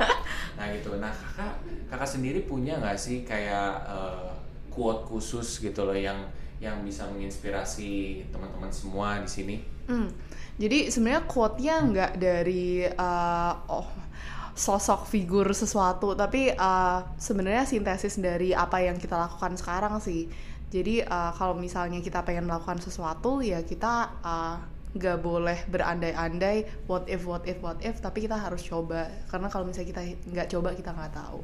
Nah 0.60 0.68
gitu. 0.76 1.00
Nah 1.00 1.08
kakak, 1.08 1.64
kakak 1.88 2.10
sendiri 2.20 2.44
punya 2.44 2.76
nggak 2.76 3.00
sih 3.00 3.24
kayak 3.24 3.80
eh, 3.88 4.30
quote 4.68 5.08
khusus 5.08 5.64
gitu 5.64 5.88
loh 5.88 5.96
yang 5.96 6.20
yang 6.60 6.84
bisa 6.84 7.08
menginspirasi 7.08 8.20
teman-teman 8.28 8.68
semua 8.68 9.16
di 9.24 9.30
sini? 9.32 9.56
Hmm. 9.88 10.12
Jadi 10.60 10.92
sebenarnya 10.92 11.24
quote-nya 11.24 11.76
nggak 11.88 12.12
dari 12.20 12.84
uh, 12.84 13.54
oh 13.72 13.88
sosok 14.52 15.08
figur 15.08 15.48
sesuatu, 15.56 16.12
tapi 16.12 16.52
uh, 16.52 17.00
sebenarnya 17.16 17.64
sintesis 17.64 18.20
dari 18.20 18.52
apa 18.52 18.84
yang 18.84 19.00
kita 19.00 19.16
lakukan 19.16 19.56
sekarang 19.56 19.96
sih. 20.04 20.28
Jadi 20.68 21.00
uh, 21.00 21.32
kalau 21.32 21.56
misalnya 21.56 22.04
kita 22.04 22.20
pengen 22.28 22.44
melakukan 22.44 22.76
sesuatu, 22.76 23.40
ya 23.40 23.64
kita 23.64 24.20
uh, 24.20 24.60
nggak 24.90 25.22
boleh 25.22 25.58
berandai-andai 25.70 26.86
what 26.90 27.06
if 27.06 27.22
what 27.22 27.46
if 27.46 27.62
what 27.62 27.78
if, 27.82 28.02
tapi 28.02 28.26
kita 28.26 28.34
harus 28.34 28.66
coba. 28.66 29.06
Karena 29.30 29.46
kalau 29.46 29.66
misalnya 29.66 29.88
kita 29.94 30.02
nggak 30.26 30.48
coba 30.50 30.74
kita 30.74 30.90
nggak 30.90 31.14
tahu. 31.14 31.40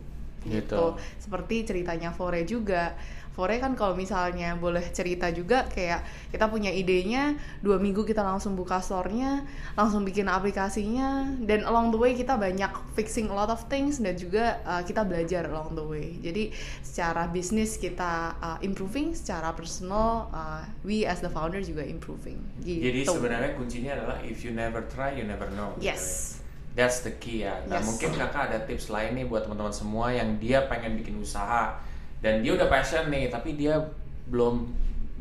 Gitu. 0.47 0.79
Seperti 1.19 1.67
ceritanya 1.67 2.15
Fore 2.15 2.43
juga. 2.47 2.95
Fore 3.37 3.61
kan 3.61 3.77
kalau 3.77 3.93
misalnya 3.93 4.57
boleh 4.57 4.81
cerita 4.97 5.29
juga 5.29 5.69
kayak 5.69 6.33
kita 6.33 6.49
punya 6.49 6.73
idenya 6.73 7.37
dua 7.61 7.77
minggu 7.77 8.01
kita 8.09 8.25
langsung 8.25 8.57
buka 8.57 8.81
store-nya, 8.81 9.45
langsung 9.77 10.09
bikin 10.09 10.25
aplikasinya, 10.25 11.37
dan 11.45 11.69
along 11.69 11.93
the 11.93 12.01
way 12.01 12.17
kita 12.17 12.41
banyak 12.41 12.73
fixing 12.97 13.29
a 13.29 13.37
lot 13.37 13.53
of 13.53 13.61
things 13.69 14.01
dan 14.01 14.17
juga 14.17 14.57
uh, 14.65 14.81
kita 14.81 15.05
belajar 15.05 15.53
along 15.53 15.77
the 15.77 15.85
way. 15.85 16.17
Jadi 16.25 16.49
secara 16.81 17.29
bisnis 17.29 17.77
kita 17.77 18.41
uh, 18.41 18.59
improving, 18.65 19.13
secara 19.13 19.53
personal 19.53 20.33
uh, 20.33 20.65
we 20.81 21.05
as 21.05 21.21
the 21.21 21.29
founder 21.29 21.61
juga 21.61 21.85
improving. 21.85 22.41
Gitu. 22.65 22.81
Jadi 22.89 23.01
sebenarnya 23.05 23.53
kuncinya 23.53 23.93
adalah 24.01 24.19
if 24.25 24.41
you 24.49 24.57
never 24.57 24.81
try, 24.89 25.13
you 25.13 25.29
never 25.29 25.53
know. 25.53 25.77
gitu 25.77 25.93
Yes. 25.93 26.03
ya. 26.41 26.45
That's 26.77 27.05
the 27.05 27.13
key 27.21 27.45
ya. 27.45 27.61
Nah 27.69 27.81
Yes. 27.81 27.89
mungkin 27.89 28.17
kakak 28.17 28.53
ada 28.53 28.65
tips 28.65 28.89
lain 28.89 29.17
nih 29.17 29.29
buat 29.29 29.45
teman-teman 29.45 29.73
semua 29.77 30.09
yang 30.13 30.41
dia 30.41 30.65
pengen 30.69 30.97
bikin 30.97 31.21
usaha 31.21 31.77
dan 32.27 32.43
dia 32.43 32.59
udah 32.59 32.67
passion 32.67 33.07
nih, 33.07 33.31
tapi 33.31 33.55
dia 33.55 33.79
belum 34.27 34.67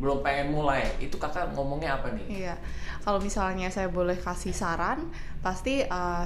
belum 0.01 0.25
pengen 0.25 0.57
mulai. 0.57 0.89
Itu 0.97 1.21
kakak 1.21 1.53
ngomongnya 1.53 2.01
apa 2.01 2.09
nih? 2.17 2.25
Iya, 2.41 2.55
kalau 3.05 3.21
misalnya 3.21 3.69
saya 3.69 3.93
boleh 3.93 4.17
kasih 4.17 4.57
saran, 4.57 5.13
pasti 5.45 5.85
uh, 5.85 6.25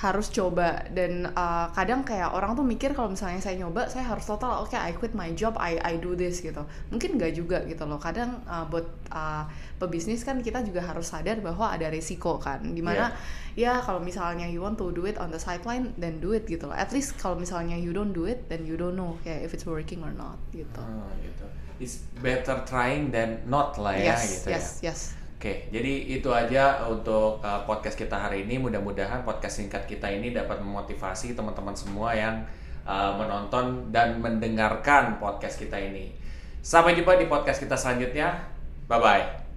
harus 0.00 0.32
coba 0.32 0.80
dan 0.96 1.28
uh, 1.36 1.68
kadang 1.76 2.00
kayak 2.00 2.32
orang 2.32 2.56
tuh 2.56 2.64
mikir 2.64 2.96
kalau 2.96 3.12
misalnya 3.12 3.36
saya 3.36 3.60
nyoba, 3.60 3.84
saya 3.92 4.08
harus 4.08 4.24
total 4.24 4.64
oke 4.64 4.72
I 4.72 4.96
quit 4.96 5.12
my 5.12 5.28
job, 5.36 5.60
I 5.60 5.76
I 5.76 6.00
do 6.00 6.16
this 6.16 6.40
gitu. 6.40 6.64
Mungkin 6.88 7.20
nggak 7.20 7.36
juga 7.36 7.60
gitu 7.68 7.84
loh. 7.84 8.00
Kadang 8.00 8.40
uh, 8.48 8.64
buat 8.64 8.88
uh, 9.12 9.44
pebisnis 9.76 10.24
kan 10.24 10.40
kita 10.40 10.64
juga 10.64 10.80
harus 10.80 11.12
sadar 11.12 11.44
bahwa 11.44 11.68
ada 11.68 11.92
resiko 11.92 12.40
kan. 12.40 12.64
Di 12.72 12.80
mana 12.80 13.12
ya 13.52 13.84
kalau 13.84 14.00
misalnya 14.00 14.48
you 14.48 14.64
want 14.64 14.80
to 14.80 14.88
do 14.88 15.04
it 15.04 15.20
on 15.20 15.28
the 15.28 15.40
sideline, 15.40 15.92
then 16.00 16.16
do 16.16 16.32
it 16.32 16.48
gitu 16.48 16.64
loh. 16.64 16.76
At 16.76 16.96
least 16.96 17.20
kalau 17.20 17.36
misalnya 17.36 17.76
you 17.76 17.92
don't 17.92 18.16
do 18.16 18.24
it, 18.24 18.48
then 18.48 18.64
you 18.64 18.80
don't 18.80 18.96
know 18.96 19.20
kayak 19.20 19.44
if 19.44 19.52
it's 19.52 19.68
working 19.68 20.00
or 20.00 20.16
not 20.16 20.40
gitu. 20.56 20.80
Oh, 20.80 21.12
gitu. 21.20 21.44
It's 21.76 22.08
better 22.24 22.64
trying 22.64 23.12
than 23.12 23.44
not 23.44 23.76
lah 23.76 23.96
ya 24.00 24.16
yes, 24.16 24.20
gitu 24.32 24.48
yes, 24.48 24.64
ya. 24.80 24.96
yes. 24.96 25.19
Oke, 25.40 25.72
jadi 25.72 26.20
itu 26.20 26.28
aja 26.28 26.84
untuk 26.84 27.40
uh, 27.40 27.64
podcast 27.64 27.96
kita 27.96 28.12
hari 28.12 28.44
ini. 28.44 28.60
Mudah-mudahan 28.60 29.24
podcast 29.24 29.64
singkat 29.64 29.88
kita 29.88 30.04
ini 30.12 30.36
dapat 30.36 30.60
memotivasi 30.60 31.32
teman-teman 31.32 31.72
semua 31.72 32.12
yang 32.12 32.44
uh, 32.84 33.16
menonton 33.16 33.88
dan 33.88 34.20
mendengarkan 34.20 35.16
podcast 35.16 35.56
kita 35.56 35.80
ini. 35.80 36.12
Sampai 36.60 36.92
jumpa 36.92 37.16
di 37.16 37.24
podcast 37.24 37.56
kita 37.56 37.72
selanjutnya. 37.72 38.36
Bye 38.84 39.00
bye. 39.00 39.49